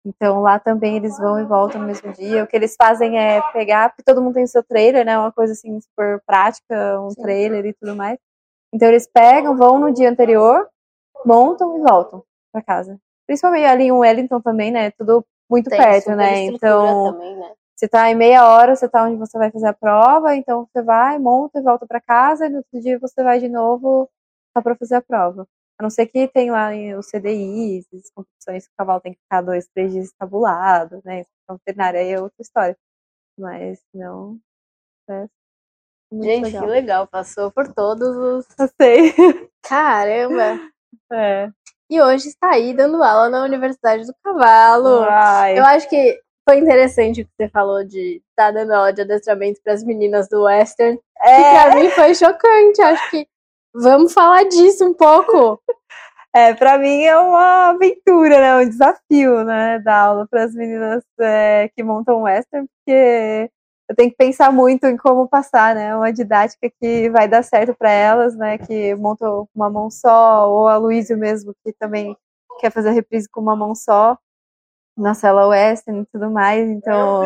[0.06, 2.42] Então lá também eles vão e voltam no mesmo dia.
[2.42, 5.18] O que eles fazem é pegar, porque todo mundo tem o seu trailer, né?
[5.18, 7.22] Uma coisa assim super prática, um Sim.
[7.22, 8.18] trailer e tudo mais.
[8.74, 10.70] Então eles pegam, vão no dia anterior,
[11.26, 12.98] montam e voltam pra casa.
[13.26, 14.90] Principalmente ali em Wellington também, né?
[14.92, 16.46] Tudo muito Tem perto, né?
[16.46, 17.52] Então também, né?
[17.78, 20.82] Você tá em meia hora, você tá onde você vai fazer a prova, então você
[20.82, 24.10] vai, monta e volta pra casa, e no outro dia você vai de novo
[24.56, 25.48] só pra fazer a prova.
[25.80, 29.20] A não ser que tem lá os CDIs, as competições que o cavalo tem que
[29.20, 31.24] ficar dois, três dias estabulado, né?
[31.44, 32.76] Então, veterinária aí é outra história.
[33.38, 34.40] Mas não.
[35.08, 35.28] É
[36.12, 36.64] Gente, legal.
[36.64, 37.08] que legal.
[37.08, 38.48] Passou por todos os.
[38.60, 39.14] Eu sei.
[39.62, 40.60] Caramba!
[41.12, 41.52] É.
[41.90, 45.04] E hoje está aí dando aula na Universidade do Cavalo.
[45.04, 49.02] Ai, Eu acho que foi interessante o que você falou de estar dando aula de
[49.02, 50.98] adestramento para as meninas do Western.
[50.98, 52.82] Que é, pra mim foi chocante.
[52.82, 53.28] Acho que
[53.74, 55.62] vamos falar disso um pouco.
[56.34, 58.56] é, pra mim é uma aventura, né?
[58.64, 59.80] Um desafio, né?
[59.80, 63.52] Dar aula para as meninas é, que montam western, porque
[63.90, 65.94] eu tenho que pensar muito em como passar, né?
[65.98, 68.58] Uma didática que vai dar certo para elas, né?
[68.58, 72.16] Que montam com uma mão só, ou a Luísio mesmo, que também
[72.62, 74.18] quer fazer a reprise com uma mão só,
[74.98, 76.68] na sala western e tudo mais.
[76.70, 77.24] Então,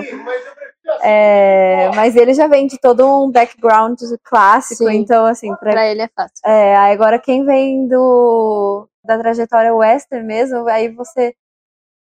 [1.02, 4.98] é, mas ele já vem de todo um background clássico, Sim.
[4.98, 6.36] então assim, para Pra ele é fácil.
[6.46, 11.34] é, agora quem vem do, da trajetória western mesmo, aí você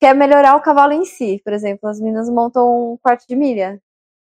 [0.01, 1.41] quer melhorar o cavalo em si.
[1.45, 3.81] Por exemplo, as meninas montam um quarto de milha.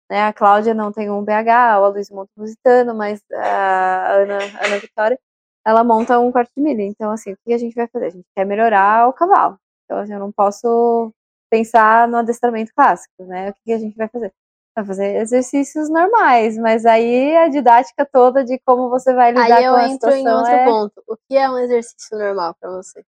[0.08, 0.22] Né?
[0.22, 4.66] A Cláudia não tem um BH, o Luiz monta um lusitano, mas a Ana, a
[4.66, 5.18] Ana Vitória
[5.66, 6.82] ela monta um quarto de milha.
[6.82, 8.06] Então, assim, o que a gente vai fazer?
[8.06, 9.58] A gente quer melhorar o cavalo.
[9.84, 11.12] Então, assim, eu não posso
[11.50, 13.50] pensar no adestramento clássico, né?
[13.50, 14.32] O que a gente vai fazer?
[14.76, 19.64] Vai fazer exercícios normais, mas aí a didática toda de como você vai lidar aí
[19.64, 20.64] com a eu entro em outro é...
[20.66, 21.02] ponto.
[21.08, 23.02] O que é um exercício normal para você?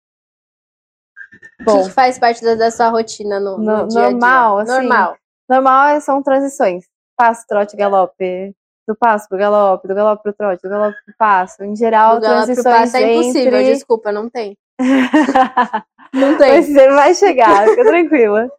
[1.64, 4.64] Bom, o que, faz parte da, da sua rotina no, no, no dia normal, a
[4.64, 4.74] dia?
[4.74, 5.16] Assim, normal.
[5.48, 6.84] Normal são transições.
[7.16, 8.54] Passo, trote, galope.
[8.86, 11.64] Do passo pro galope, do galope pro trote, do galope pro passo.
[11.64, 13.72] Em geral, do transições pro passo é impossível, entre...
[13.72, 14.58] desculpa, não tem.
[16.12, 16.52] não tem.
[16.52, 18.50] Mas você vai chegar, fica tranquila.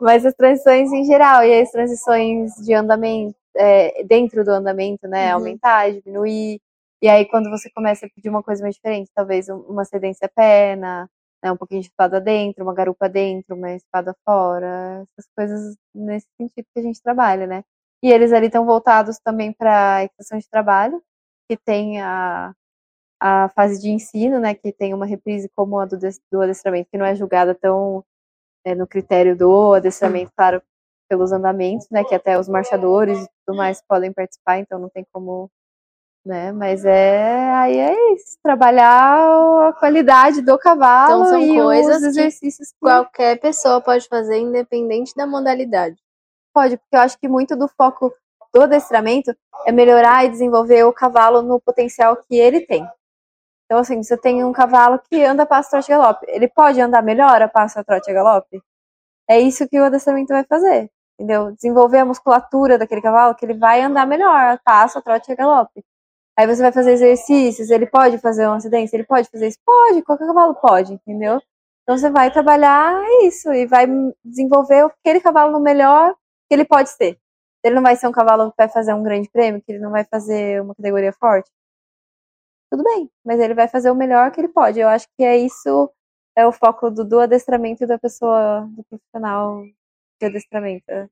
[0.00, 5.28] Mas as transições em geral, e as transições de andamento, é, dentro do andamento, né?
[5.28, 5.40] Uhum.
[5.40, 6.60] Aumentar, diminuir.
[7.02, 11.08] E aí, quando você começa a pedir uma coisa mais diferente, talvez uma cedência perna,
[11.42, 16.26] né, um pouquinho de espada dentro, uma garupa dentro, uma espada fora, essas coisas nesse
[16.36, 17.64] sentido que a gente trabalha, né?
[18.02, 21.02] E eles ali estão voltados também para a equitação de trabalho,
[21.48, 22.52] que tem a,
[23.20, 25.98] a fase de ensino, né, que tem uma reprise como a do,
[26.30, 28.04] do adestramento, que não é julgada tão
[28.64, 30.62] é, no critério do adestramento, claro,
[31.08, 35.06] pelos andamentos, né, que até os marchadores e tudo mais podem participar, então não tem
[35.12, 35.50] como,
[36.24, 41.96] né, mas é, aí é isso, trabalhar a qualidade do cavalo então, são e coisas
[41.98, 45.96] os exercícios que, que qualquer pessoa pode fazer, independente da modalidade.
[46.52, 48.12] Pode, porque eu acho que muito do foco
[48.52, 49.36] do adestramento
[49.66, 52.88] é melhorar e desenvolver o cavalo no potencial que ele tem.
[53.66, 56.24] Então, assim, você tem um cavalo que anda passo, trote, galope.
[56.28, 58.62] Ele pode andar melhor a passo, trote e galope?
[59.28, 61.52] É isso que o adestramento vai fazer, entendeu?
[61.52, 65.84] Desenvolver a musculatura daquele cavalo que ele vai andar melhor a passo, trote e galope.
[66.38, 69.58] Aí você vai fazer exercícios, ele pode fazer um acidente, ele pode fazer isso?
[69.64, 71.40] Pode, qualquer cavalo pode, entendeu?
[71.82, 73.86] Então você vai trabalhar isso e vai
[74.24, 76.14] desenvolver aquele cavalo no melhor
[76.48, 77.18] que ele pode ser.
[77.64, 79.90] Ele não vai ser um cavalo que vai fazer um grande prêmio, que ele não
[79.90, 81.50] vai fazer uma categoria forte
[82.70, 84.78] tudo bem, mas ele vai fazer o melhor que ele pode.
[84.80, 85.90] Eu acho que é isso,
[86.36, 89.62] é o foco do, do adestramento da pessoa, do profissional
[90.20, 91.10] de adestramento.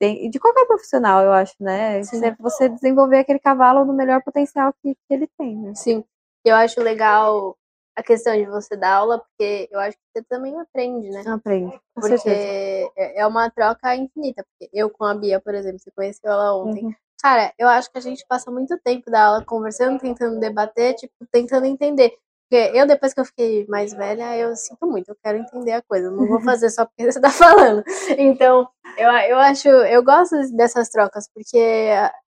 [0.00, 2.02] De, de qualquer profissional, eu acho, né?
[2.04, 2.20] Sim.
[2.38, 5.74] Você desenvolver aquele cavalo no melhor potencial que, que ele tem, né?
[5.74, 6.04] Sim.
[6.44, 7.56] Eu acho legal
[7.96, 11.22] a questão de você dar aula, porque eu acho que você também aprende, né?
[11.26, 11.78] Aprende.
[11.94, 12.92] porque certeza.
[12.96, 14.44] é uma troca infinita.
[14.44, 16.86] Porque eu com a Bia, por exemplo, você conheceu ela ontem.
[16.86, 16.94] Uhum.
[17.22, 21.14] Cara, eu acho que a gente passa muito tempo da aula conversando, tentando debater, tipo,
[21.30, 22.16] tentando entender.
[22.50, 25.82] Porque eu, depois que eu fiquei mais velha, eu sinto muito, eu quero entender a
[25.82, 26.10] coisa.
[26.10, 27.84] não vou fazer só porque você tá falando.
[28.18, 31.88] Então, eu, eu acho, eu gosto dessas trocas, porque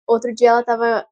[0.08, 1.06] outro dia ela tava.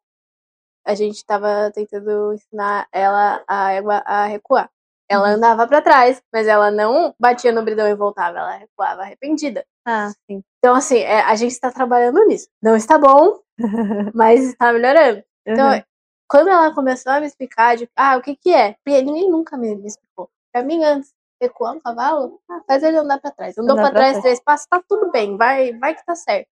[0.86, 4.70] A gente tava tentando ensinar ela a égua a recuar.
[5.10, 5.36] Ela uhum.
[5.36, 9.66] andava para trás, mas ela não batia no bridão e voltava, ela recuava arrependida.
[9.86, 10.44] Ah, sim.
[10.64, 12.48] Então, assim, é, a gente está trabalhando nisso.
[12.62, 13.38] Não está bom,
[14.16, 15.22] mas está melhorando.
[15.46, 15.84] Então, uhum.
[16.26, 18.72] quando ela começou a me explicar de, ah, o que que é?
[18.76, 20.32] Porque ninguém nunca me, me explicou.
[20.54, 23.58] Pra mim, antes, recuar um cavalo, ah, faz ele andar pra trás.
[23.58, 26.48] Andou pra, pra trás, três passos, tá tudo bem, vai, vai que tá certo.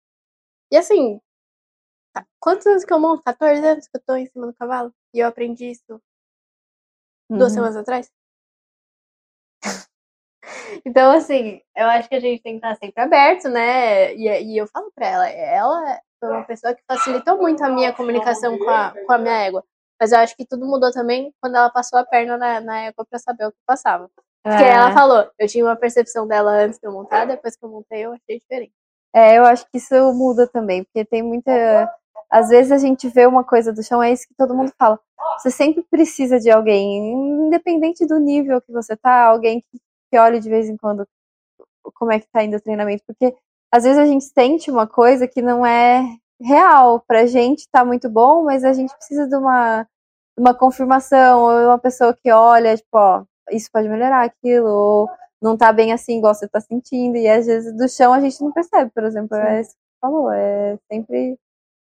[0.71, 1.19] E assim,
[2.13, 3.23] tá, quantos anos que eu monto?
[3.23, 4.93] 14 anos que eu tô em cima do cavalo.
[5.13, 6.01] E eu aprendi isso
[7.29, 7.37] uhum.
[7.37, 8.09] duas semanas atrás.
[10.85, 14.13] Então, assim, eu acho que a gente tem que estar sempre aberto, né?
[14.15, 17.93] E, e eu falo pra ela, ela foi uma pessoa que facilitou muito a minha
[17.93, 19.63] comunicação com a, com a minha égua.
[19.99, 23.05] Mas eu acho que tudo mudou também quando ela passou a perna na, na égua
[23.09, 24.09] pra saber o que passava.
[24.43, 24.69] Porque é.
[24.69, 28.05] ela falou, eu tinha uma percepção dela antes de eu montar, depois que eu montei
[28.05, 28.73] eu achei diferente.
[29.13, 31.51] É, eu acho que isso muda também, porque tem muita.
[32.29, 34.99] Às vezes a gente vê uma coisa do chão, é isso que todo mundo fala.
[35.37, 37.13] Você sempre precisa de alguém,
[37.47, 39.79] independente do nível que você tá, alguém que
[40.09, 41.07] que olhe de vez em quando
[41.93, 43.33] como é que tá indo o treinamento, porque
[43.71, 46.03] às vezes a gente sente uma coisa que não é
[46.41, 47.03] real.
[47.07, 49.87] Pra gente tá muito bom, mas a gente precisa de uma,
[50.37, 55.09] uma confirmação, ou uma pessoa que olha, tipo, ó, isso pode melhorar aquilo, ou
[55.41, 58.41] não tá bem assim, igual você tá sentindo, e às vezes do chão a gente
[58.41, 59.43] não percebe, por exemplo, Sim.
[59.43, 61.37] é isso que você falou, é sempre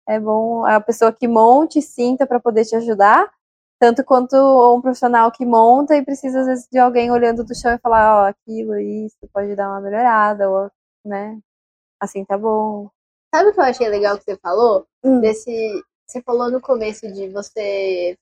[0.08, 3.32] é bom a pessoa que monte, sinta para poder te ajudar,
[3.80, 7.74] tanto quanto um profissional que monta e precisa, às vezes, de alguém olhando do chão
[7.74, 10.70] e falar, ó, oh, aquilo, isso, pode dar uma melhorada, ou,
[11.06, 11.40] né,
[12.00, 12.90] assim tá bom.
[13.34, 14.86] Sabe o que eu achei legal que você falou?
[15.04, 15.22] Hum.
[15.22, 18.18] Desse, você falou no começo de você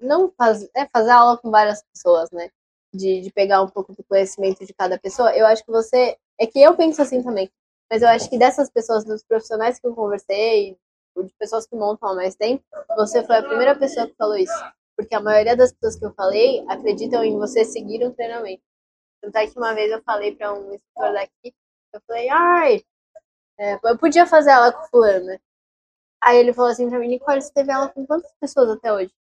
[0.00, 2.50] não faz, é, fazer aula com várias pessoas, né?
[2.94, 5.34] De, de pegar um pouco do conhecimento de cada pessoa.
[5.34, 7.50] Eu acho que você, é que eu penso assim também,
[7.90, 10.78] mas eu acho que dessas pessoas, dos profissionais que eu conversei,
[11.16, 12.62] de pessoas que montam há mais tempo,
[12.96, 14.64] você foi a primeira pessoa que falou isso.
[14.96, 18.62] Porque a maioria das pessoas que eu falei acreditam em você seguir um treinamento.
[19.20, 21.54] Tanto é que uma vez eu falei para um instrutor daqui,
[21.92, 22.82] eu falei, ai,
[23.58, 25.38] é, eu podia fazer aula com fulano.
[26.22, 29.12] Aí ele falou assim pra mim, Nicole, você teve aula com quantas pessoas até hoje?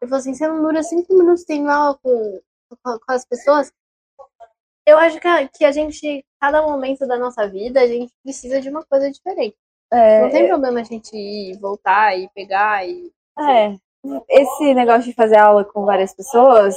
[0.00, 3.72] Ele falou assim, você não dura cinco minutos tendo aula com, com, com as pessoas.
[4.86, 8.60] Eu acho que a, que a gente, cada momento da nossa vida, a gente precisa
[8.60, 9.56] de uma coisa diferente.
[9.92, 13.12] É, Não tem problema a gente ir, voltar e pegar e.
[13.38, 13.76] É,
[14.28, 16.76] esse negócio de fazer aula com várias pessoas,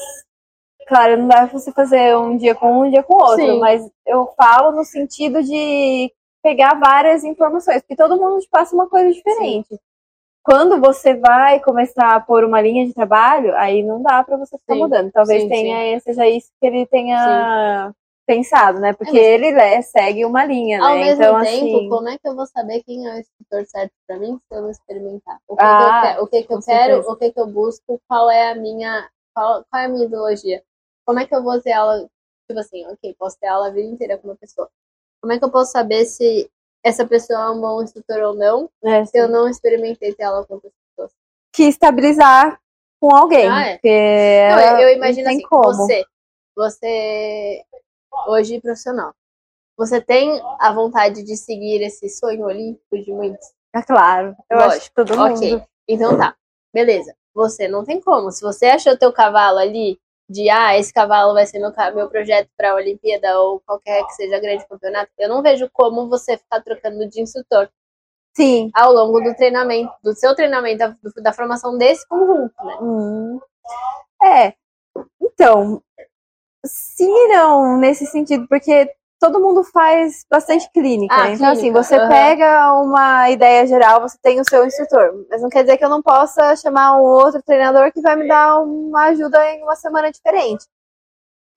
[0.88, 3.46] claro, não dá pra você fazer um dia com um, um dia com o outro,
[3.46, 3.60] Sim.
[3.60, 6.12] mas eu falo no sentido de
[6.42, 9.78] pegar várias informações, porque todo mundo te passa uma coisa diferente.
[10.44, 14.58] Quando você vai começar a pôr uma linha de trabalho, aí não dá pra você
[14.58, 14.80] ficar Sim.
[14.80, 15.12] mudando.
[15.12, 17.94] Talvez Sim, tenha, seja isso que ele tenha
[18.28, 18.94] pensado, né?
[18.94, 21.06] Porque É, ele né, segue uma linha, Ao né?
[21.06, 23.94] mesmo então, tempo, assim, como é que eu vou saber quem é o instrutor certo
[24.06, 25.40] pra mim se eu não experimentar?
[25.48, 27.48] O que, Ah, que eu, quero, o que, que eu quero, o que, que eu
[27.48, 29.10] busco, qual é a minha.
[29.34, 30.62] Qual, qual é a minha ideologia?
[31.06, 32.08] Como é que eu vou ter aula?
[32.48, 34.70] Tipo assim, ok, posso ter aula a vida inteira com uma pessoa.
[35.22, 36.50] Como é que eu posso saber se
[36.84, 40.46] essa pessoa é um bom instrutor ou não, né, se eu não experimentei ter aula
[40.46, 41.12] com outras pessoas?
[41.54, 42.60] que estabilizar
[43.00, 43.48] com alguém.
[43.50, 43.74] Ah, é.
[43.74, 45.74] Porque Não, eu, eu imagino assim, como.
[45.74, 46.06] você,
[46.56, 47.64] você
[48.28, 49.13] hoje profissional,
[49.78, 53.47] você tem a vontade de seguir esse sonho olímpico de muitos?
[53.76, 54.36] É claro.
[54.49, 55.68] Eu acho Lógico, que todo Ok, mundo.
[55.88, 56.36] então tá,
[56.74, 57.15] beleza.
[57.34, 58.32] Você não tem como.
[58.32, 59.99] Se você achou teu cavalo ali
[60.30, 64.13] de ah, esse cavalo vai ser meu, meu projeto para a Olimpíada ou qualquer que
[64.13, 67.70] seja grande campeonato, eu não vejo como você ficar trocando de instrutor
[68.36, 68.70] Sim.
[68.74, 72.78] ao longo do treinamento, do seu treinamento, da, da formação desse conjunto, né?
[72.82, 73.39] Hum.
[74.24, 74.53] É.
[75.22, 75.82] Então,
[76.68, 78.89] sim e não, nesse sentido, porque
[79.20, 81.13] todo mundo faz bastante clínica.
[81.13, 81.34] Ah, né?
[81.34, 82.09] então, assim, clínica, você aham.
[82.09, 85.26] pega uma ideia geral, você tem o seu instrutor.
[85.30, 88.28] Mas não quer dizer que eu não possa chamar um outro treinador que vai me
[88.28, 90.65] dar uma ajuda em uma semana diferente.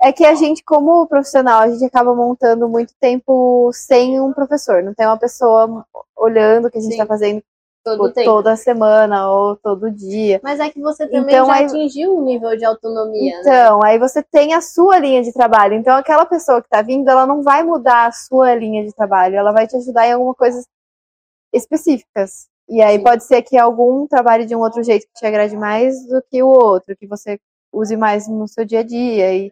[0.03, 4.83] É que a gente, como profissional, a gente acaba montando muito tempo sem um professor.
[4.83, 5.85] Não tem uma pessoa
[6.17, 7.43] olhando o que a gente está fazendo
[7.83, 10.39] Todo toda semana ou todo dia.
[10.43, 13.41] Mas é que você também Então, já aí- atingiu um nível de autonomia, né?
[13.41, 15.75] Então, aí você tem a sua linha de trabalho.
[15.75, 19.37] Então, aquela pessoa que tá vindo, ela não vai mudar a sua linha de trabalho.
[19.37, 20.67] Ela vai te ajudar em alguma coisas
[21.53, 22.49] específicas.
[22.69, 23.03] E aí Sim.
[23.05, 26.43] pode ser que algum trabalhe de um outro jeito que te agrade mais do que
[26.43, 27.39] o outro, que você
[27.73, 29.35] use mais no seu dia a dia.
[29.35, 29.51] E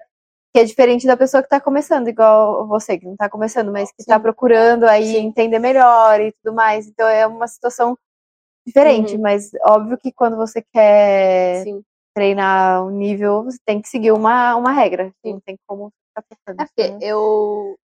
[0.52, 3.90] que é diferente da pessoa que tá começando, igual você, que não tá começando, mas
[3.92, 4.22] que tá Sim.
[4.22, 5.26] procurando aí Sim.
[5.26, 6.86] entender melhor e tudo mais.
[6.86, 7.96] Então, é uma situação
[8.68, 9.16] diferente.
[9.16, 9.22] Uhum.
[9.22, 11.82] Mas óbvio que quando você quer Sim.
[12.14, 15.12] treinar um nível, você tem que seguir uma, uma regra.
[15.24, 15.34] Sim.
[15.34, 16.62] Não tem como ficar trocando.
[16.62, 16.98] É porque né?
[17.02, 17.78] eu,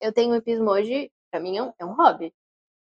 [0.00, 2.32] eu tenho um hipismo hoje, pra mim é um, é hobby.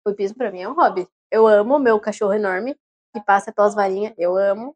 [0.06, 1.06] O hipismo pra mim é um hobby.
[1.30, 2.74] Eu amo o meu cachorro enorme,
[3.14, 4.74] que passa pelas varinhas, eu amo.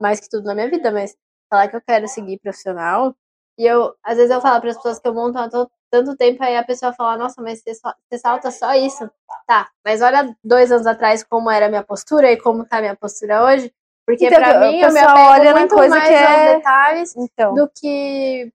[0.00, 1.16] Mais que tudo na minha vida, mas
[1.50, 3.14] falar que eu quero seguir profissional.
[3.58, 6.42] E eu, às vezes eu falo para as pessoas que eu monto to- tanto tempo,
[6.42, 9.10] aí a pessoa fala, nossa, mas você, só, você salta só isso.
[9.46, 12.80] Tá, mas olha dois anos atrás como era a minha postura e como tá a
[12.80, 13.72] minha postura hoje.
[14.06, 17.54] Porque Então, pra mim eu me apego muito coisa mais que aos é- detalhes Então,
[17.54, 18.52] do que.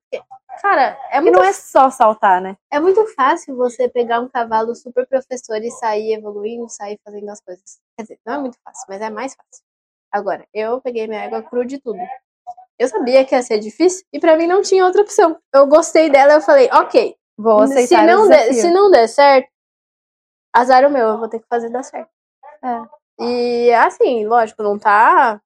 [0.62, 2.56] Cara, é muito não é só saltar, né?
[2.72, 7.42] é muito fácil você pegar um cavalo super professor e sair evoluindo, sair fazendo as
[7.42, 7.80] coisas.
[7.98, 9.64] Quer dizer, não é muito fácil, mas é mais fácil.
[10.12, 12.00] Agora, eu peguei minha égua cru de tudo.
[12.80, 15.38] Eu sabia que ia ser difícil e pra mim não tinha outra opção.
[15.54, 17.16] Eu gostei dela, eu falei, ok.
[17.38, 19.50] Vou aceitar Se não, der, se não der certo,
[20.54, 22.10] azar o meu, eu vou ter que fazer dar certo.
[22.64, 23.24] É.
[23.24, 25.42] E assim, lógico, não tá.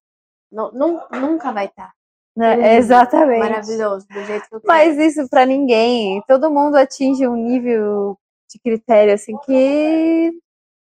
[0.52, 1.92] Não, não- nunca vai estar
[2.36, 2.56] Né?
[2.58, 3.40] Hum, Exatamente.
[3.40, 4.68] maravilhoso do jeito que eu quero.
[4.68, 6.24] Mas isso pra ninguém.
[6.28, 8.18] Todo mundo atinge um nível
[8.52, 10.32] de critério assim que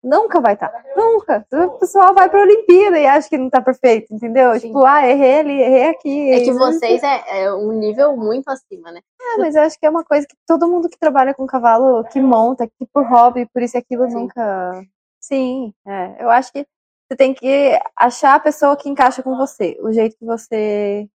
[0.02, 0.72] nunca vai estar.
[0.96, 1.46] Nunca.
[1.52, 4.52] O pessoal vai pra Olimpíada e acha que não tá perfeito, entendeu?
[4.54, 4.68] Sim.
[4.68, 6.30] Tipo, ah, errei ali, errei aqui.
[6.30, 9.00] É que vocês é, é um nível muito acima, né?
[9.20, 12.04] Ah, mas eu acho que é uma coisa que todo mundo que trabalha com cavalo,
[12.04, 14.14] que monta, que por hobby, por isso e aquilo, Sim.
[14.14, 14.82] nunca.
[15.20, 16.22] Sim, é.
[16.22, 16.66] Eu acho que
[17.08, 21.08] você tem que achar a pessoa que encaixa com você, o jeito que você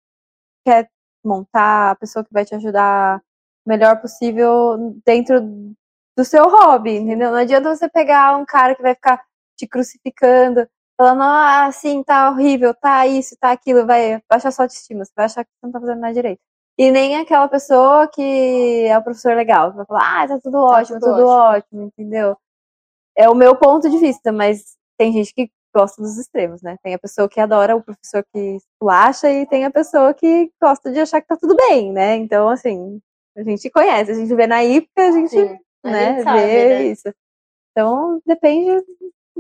[0.65, 0.89] quer
[1.25, 3.19] montar, a pessoa que vai te ajudar
[3.67, 5.41] o melhor possível dentro
[6.17, 7.31] do seu hobby, entendeu?
[7.31, 9.23] Não adianta você pegar um cara que vai ficar
[9.57, 15.05] te crucificando, falando, ah, sim, tá horrível, tá isso, tá aquilo, vai baixar sua autoestima,
[15.05, 16.41] você vai achar que você não tá fazendo nada direito.
[16.79, 20.59] E nem aquela pessoa que é o professor legal, que vai falar, ah, tá tudo
[20.59, 22.37] ótimo, tudo tudo ótimo, entendeu?
[23.17, 26.77] É o meu ponto de vista, mas tem gente que gosta dos extremos, né?
[26.83, 30.91] Tem a pessoa que adora o professor que esculacha e tem a pessoa que gosta
[30.91, 32.17] de achar que tá tudo bem, né?
[32.17, 33.01] Então, assim,
[33.37, 35.59] a gente conhece, a gente vê na IPCA, a gente, Sim.
[35.85, 36.83] A né, sabe, vê né?
[36.87, 37.13] isso.
[37.71, 38.85] Então, depende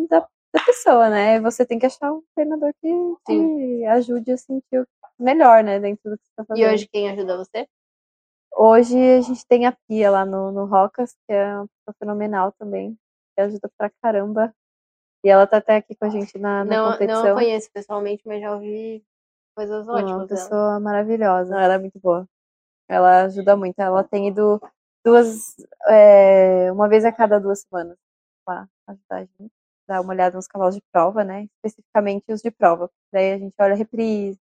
[0.08, 1.40] da, da pessoa, né?
[1.40, 2.88] Você tem que achar um treinador que,
[3.26, 4.86] que ajude a sentir
[5.18, 6.64] melhor, né, dentro do que você tá fazendo.
[6.66, 7.68] E hoje quem ajuda você?
[8.56, 12.52] Hoje a gente tem a Pia lá no, no Rocas, que é uma pessoa fenomenal
[12.52, 12.96] também,
[13.34, 14.54] que ajuda pra caramba.
[15.24, 17.24] E ela tá até aqui com a gente na, na Não, competição.
[17.24, 19.04] não conheço pessoalmente, mas já ouvi
[19.54, 20.28] coisas Uma ótimas.
[20.28, 20.28] dela.
[20.28, 21.60] pessoa maravilhosa.
[21.60, 22.26] Ela é muito boa.
[22.88, 23.78] Ela ajuda muito.
[23.78, 24.60] Ela tem ido
[25.04, 25.56] duas,
[25.88, 27.96] é, uma vez a cada duas semanas
[28.46, 29.52] lá ajudar a gente.
[29.88, 31.48] Dar uma olhada nos cavalos de prova, né?
[31.56, 32.90] Especificamente os de prova.
[33.12, 34.38] Daí a gente olha reprise,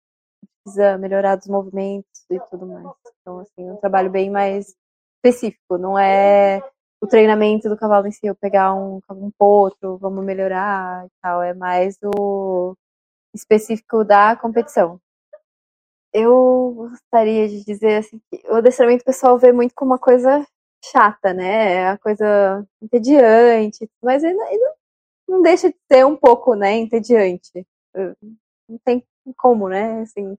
[0.64, 2.86] precisa melhorar dos movimentos e tudo mais.
[3.20, 4.74] Então, assim, um trabalho bem mais
[5.16, 5.78] específico.
[5.78, 6.62] Não é
[7.00, 11.42] o treinamento do cavalo em si, eu pegar um, um potro, vamos melhorar e tal.
[11.42, 12.76] É mais o
[13.34, 15.00] específico da competição.
[16.20, 20.44] Eu gostaria de dizer assim que o adestramento o pessoal vê muito como uma coisa
[20.84, 21.74] chata, né?
[21.74, 24.74] É uma coisa entediante, mas ainda, ainda
[25.28, 27.66] não deixa de ser um pouco, né, entediante.
[28.68, 29.04] Não tem
[29.36, 30.00] como, né?
[30.00, 30.36] Assim,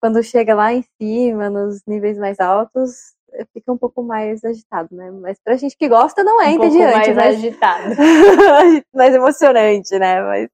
[0.00, 3.14] quando chega lá em cima, nos níveis mais altos,
[3.52, 5.10] fica um pouco mais agitado, né?
[5.10, 7.84] Mas pra gente que gosta, não é um entediante, mais mas agitado.
[8.94, 10.22] mais emocionante, né?
[10.22, 10.50] Mas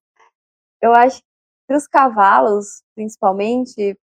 [0.82, 1.20] eu acho
[1.68, 3.98] que os cavalos, principalmente,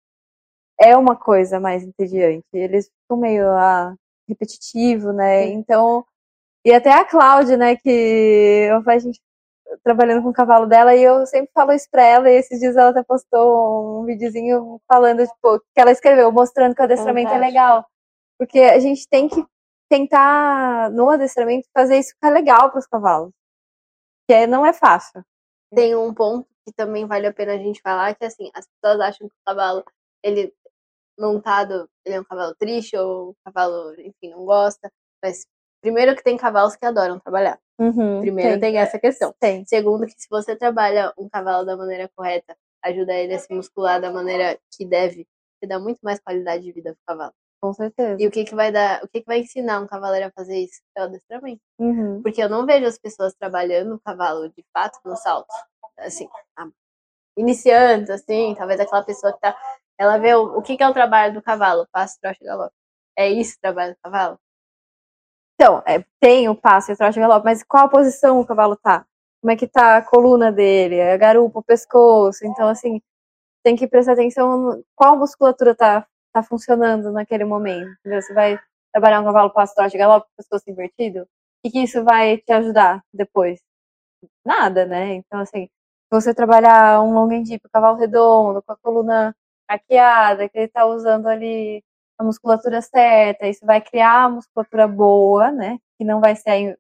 [0.82, 2.46] é uma coisa mais entediante.
[2.54, 3.94] Eles ficam meio ah,
[4.28, 5.46] repetitivo, né?
[5.48, 5.54] Sim.
[5.54, 6.06] Então,
[6.66, 9.20] e até a Cláudia, né, que eu a gente
[9.84, 12.76] trabalhando com o cavalo dela e eu sempre falo isso pra ela e esses dias
[12.76, 17.34] ela até postou um videozinho falando, tipo, que ela escreveu, mostrando que o adestramento é
[17.34, 17.58] Fantástico.
[17.58, 17.86] legal.
[18.38, 19.46] Porque a gente tem que
[19.90, 23.32] tentar, no adestramento, fazer isso ficar legal para os cavalos.
[24.28, 25.24] Que não é fácil.
[25.74, 29.00] Tem um ponto que também vale a pena a gente falar, que assim, as pessoas
[29.00, 29.84] acham que o cavalo,
[30.24, 30.54] ele
[31.22, 34.92] montado, ele é um cavalo triste, ou o cavalo, enfim, não gosta.
[35.24, 35.46] Mas
[35.82, 37.60] primeiro que tem cavalos que adoram trabalhar.
[37.78, 39.34] Primeiro tem, essa questão.
[39.40, 39.66] Tem.
[39.66, 44.02] Segundo, que se você trabalha um cavalo da maneira correta, ajuda ele a se muscular
[44.02, 45.28] da maneira que deve,
[45.60, 47.34] você dá muito mais qualidade de vida pro cavalo.
[47.62, 48.18] Com certeza.
[48.20, 50.58] E o que que vai dar, o que que vai ensinar um cavaleiro a fazer
[50.58, 50.82] isso?
[50.98, 51.62] É o adestramento.
[51.80, 52.22] Uhum.
[52.24, 55.54] Porque eu não vejo as pessoas trabalhando o cavalo de fato no salto.
[56.00, 56.28] Assim,
[57.38, 59.56] iniciando, assim, talvez aquela pessoa que tá.
[60.02, 62.74] Ela vê o, o que, que é o trabalho do cavalo, passo, trote e galope.
[63.16, 64.40] É isso o trabalho do cavalo?
[65.54, 68.46] Então, é, tem o passo e o trote e galope, mas qual a posição o
[68.46, 69.06] cavalo tá?
[69.40, 72.44] Como é que tá a coluna dele, a garupa, o pescoço?
[72.48, 73.00] Então, assim,
[73.64, 77.92] tem que prestar atenção qual musculatura tá, tá funcionando naquele momento.
[78.00, 78.24] Entendeu?
[78.24, 78.60] Você vai
[78.92, 81.22] trabalhar um cavalo passo, trote e galope, pescoço invertido?
[81.22, 81.28] O
[81.64, 83.62] que, que isso vai te ajudar depois?
[84.44, 85.14] Nada, né?
[85.14, 89.36] Então, assim, se você trabalhar um long endip, cavalo redondo, com a coluna
[89.74, 91.84] arqueada, que ele tá usando ali
[92.20, 95.80] a musculatura certa, isso vai criar a musculatura boa, né?
[95.98, 96.78] Que não vai ser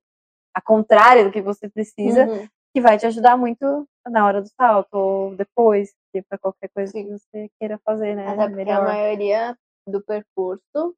[0.54, 2.48] a contrária do que você precisa, Uhum.
[2.74, 5.94] que vai te ajudar muito na hora do salto, ou depois,
[6.30, 8.28] para qualquer coisa que você queira fazer, né?
[8.28, 10.96] Até porque a maioria do percurso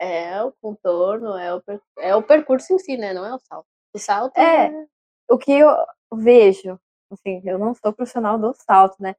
[0.00, 3.12] é o contorno, é o, per- é o percurso em si, né?
[3.12, 3.66] Não é o salto.
[3.94, 4.86] O salto É.
[5.30, 5.68] O que eu
[6.14, 6.78] vejo,
[7.10, 9.14] assim, eu não sou profissional do salto, né?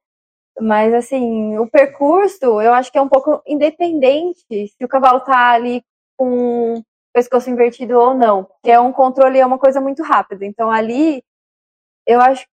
[0.60, 5.50] Mas, assim, o percurso, eu acho que é um pouco independente se o cavalo tá
[5.50, 5.82] ali
[6.16, 6.82] com o
[7.12, 8.48] pescoço invertido ou não.
[8.62, 10.44] Que é um controle, é uma coisa muito rápida.
[10.44, 11.22] Então, ali,
[12.06, 12.52] eu acho que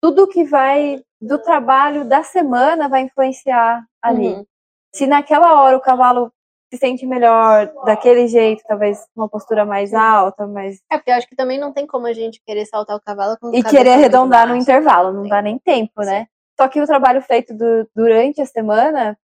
[0.00, 4.34] tudo que vai do trabalho da semana vai influenciar ali.
[4.34, 4.46] Uhum.
[4.94, 6.32] Se naquela hora o cavalo
[6.72, 11.28] se sente melhor daquele jeito, talvez uma postura mais alta, mais É, porque eu acho
[11.28, 14.48] que também não tem como a gente querer saltar o cavalo com e querer arredondar
[14.48, 15.28] no intervalo, não Sim.
[15.28, 16.26] dá nem tempo, né?
[16.60, 19.18] Só que o trabalho feito du- durante a semana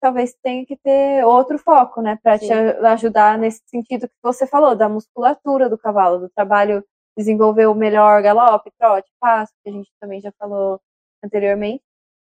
[0.00, 4.74] talvez tenha que ter outro foco, né, para te ajudar nesse sentido que você falou,
[4.74, 6.84] da musculatura do cavalo, do trabalho
[7.16, 10.80] desenvolver o melhor galope, trote, passo, que a gente também já falou
[11.22, 11.82] anteriormente,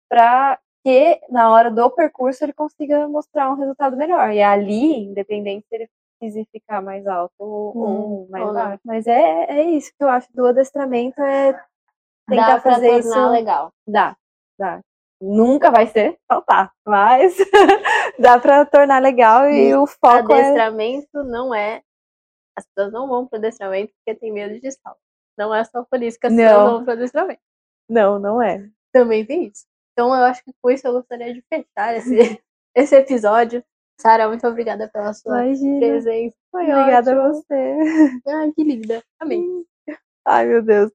[0.08, 4.30] para que na hora do percurso ele consiga mostrar um resultado melhor.
[4.32, 5.88] E ali, independente se ele
[6.18, 8.80] precise ficar mais alto ou, ou mais ou baixo.
[8.84, 11.52] Mas é, é isso que eu acho do adestramento, é
[12.28, 13.30] tentar Dá fazer isso.
[13.30, 13.72] legal.
[13.86, 14.16] Dá,
[14.62, 14.80] dá.
[15.20, 17.36] Nunca vai ser saltar, mas
[18.18, 20.40] dá pra tornar legal e E o foco é.
[20.40, 21.82] Adestramento não é.
[22.56, 24.98] As pessoas não vão pro adestramento porque tem medo de salto.
[25.38, 26.70] Não é só por isso que as pessoas Não.
[26.72, 27.40] vão pro adestramento.
[27.88, 28.68] Não, não é.
[28.92, 29.64] Também tem isso.
[29.92, 32.42] Então eu acho que com isso eu gostaria de fechar esse,
[32.74, 33.64] esse episódio.
[34.00, 35.78] Sara, muito obrigada pela sua Imagina.
[35.78, 36.36] presença.
[36.50, 37.34] Foi Obrigada a ótimo.
[37.34, 37.76] você.
[38.28, 39.02] Ai, que linda.
[39.20, 39.40] Amei.
[40.26, 40.90] Ai, meu Deus.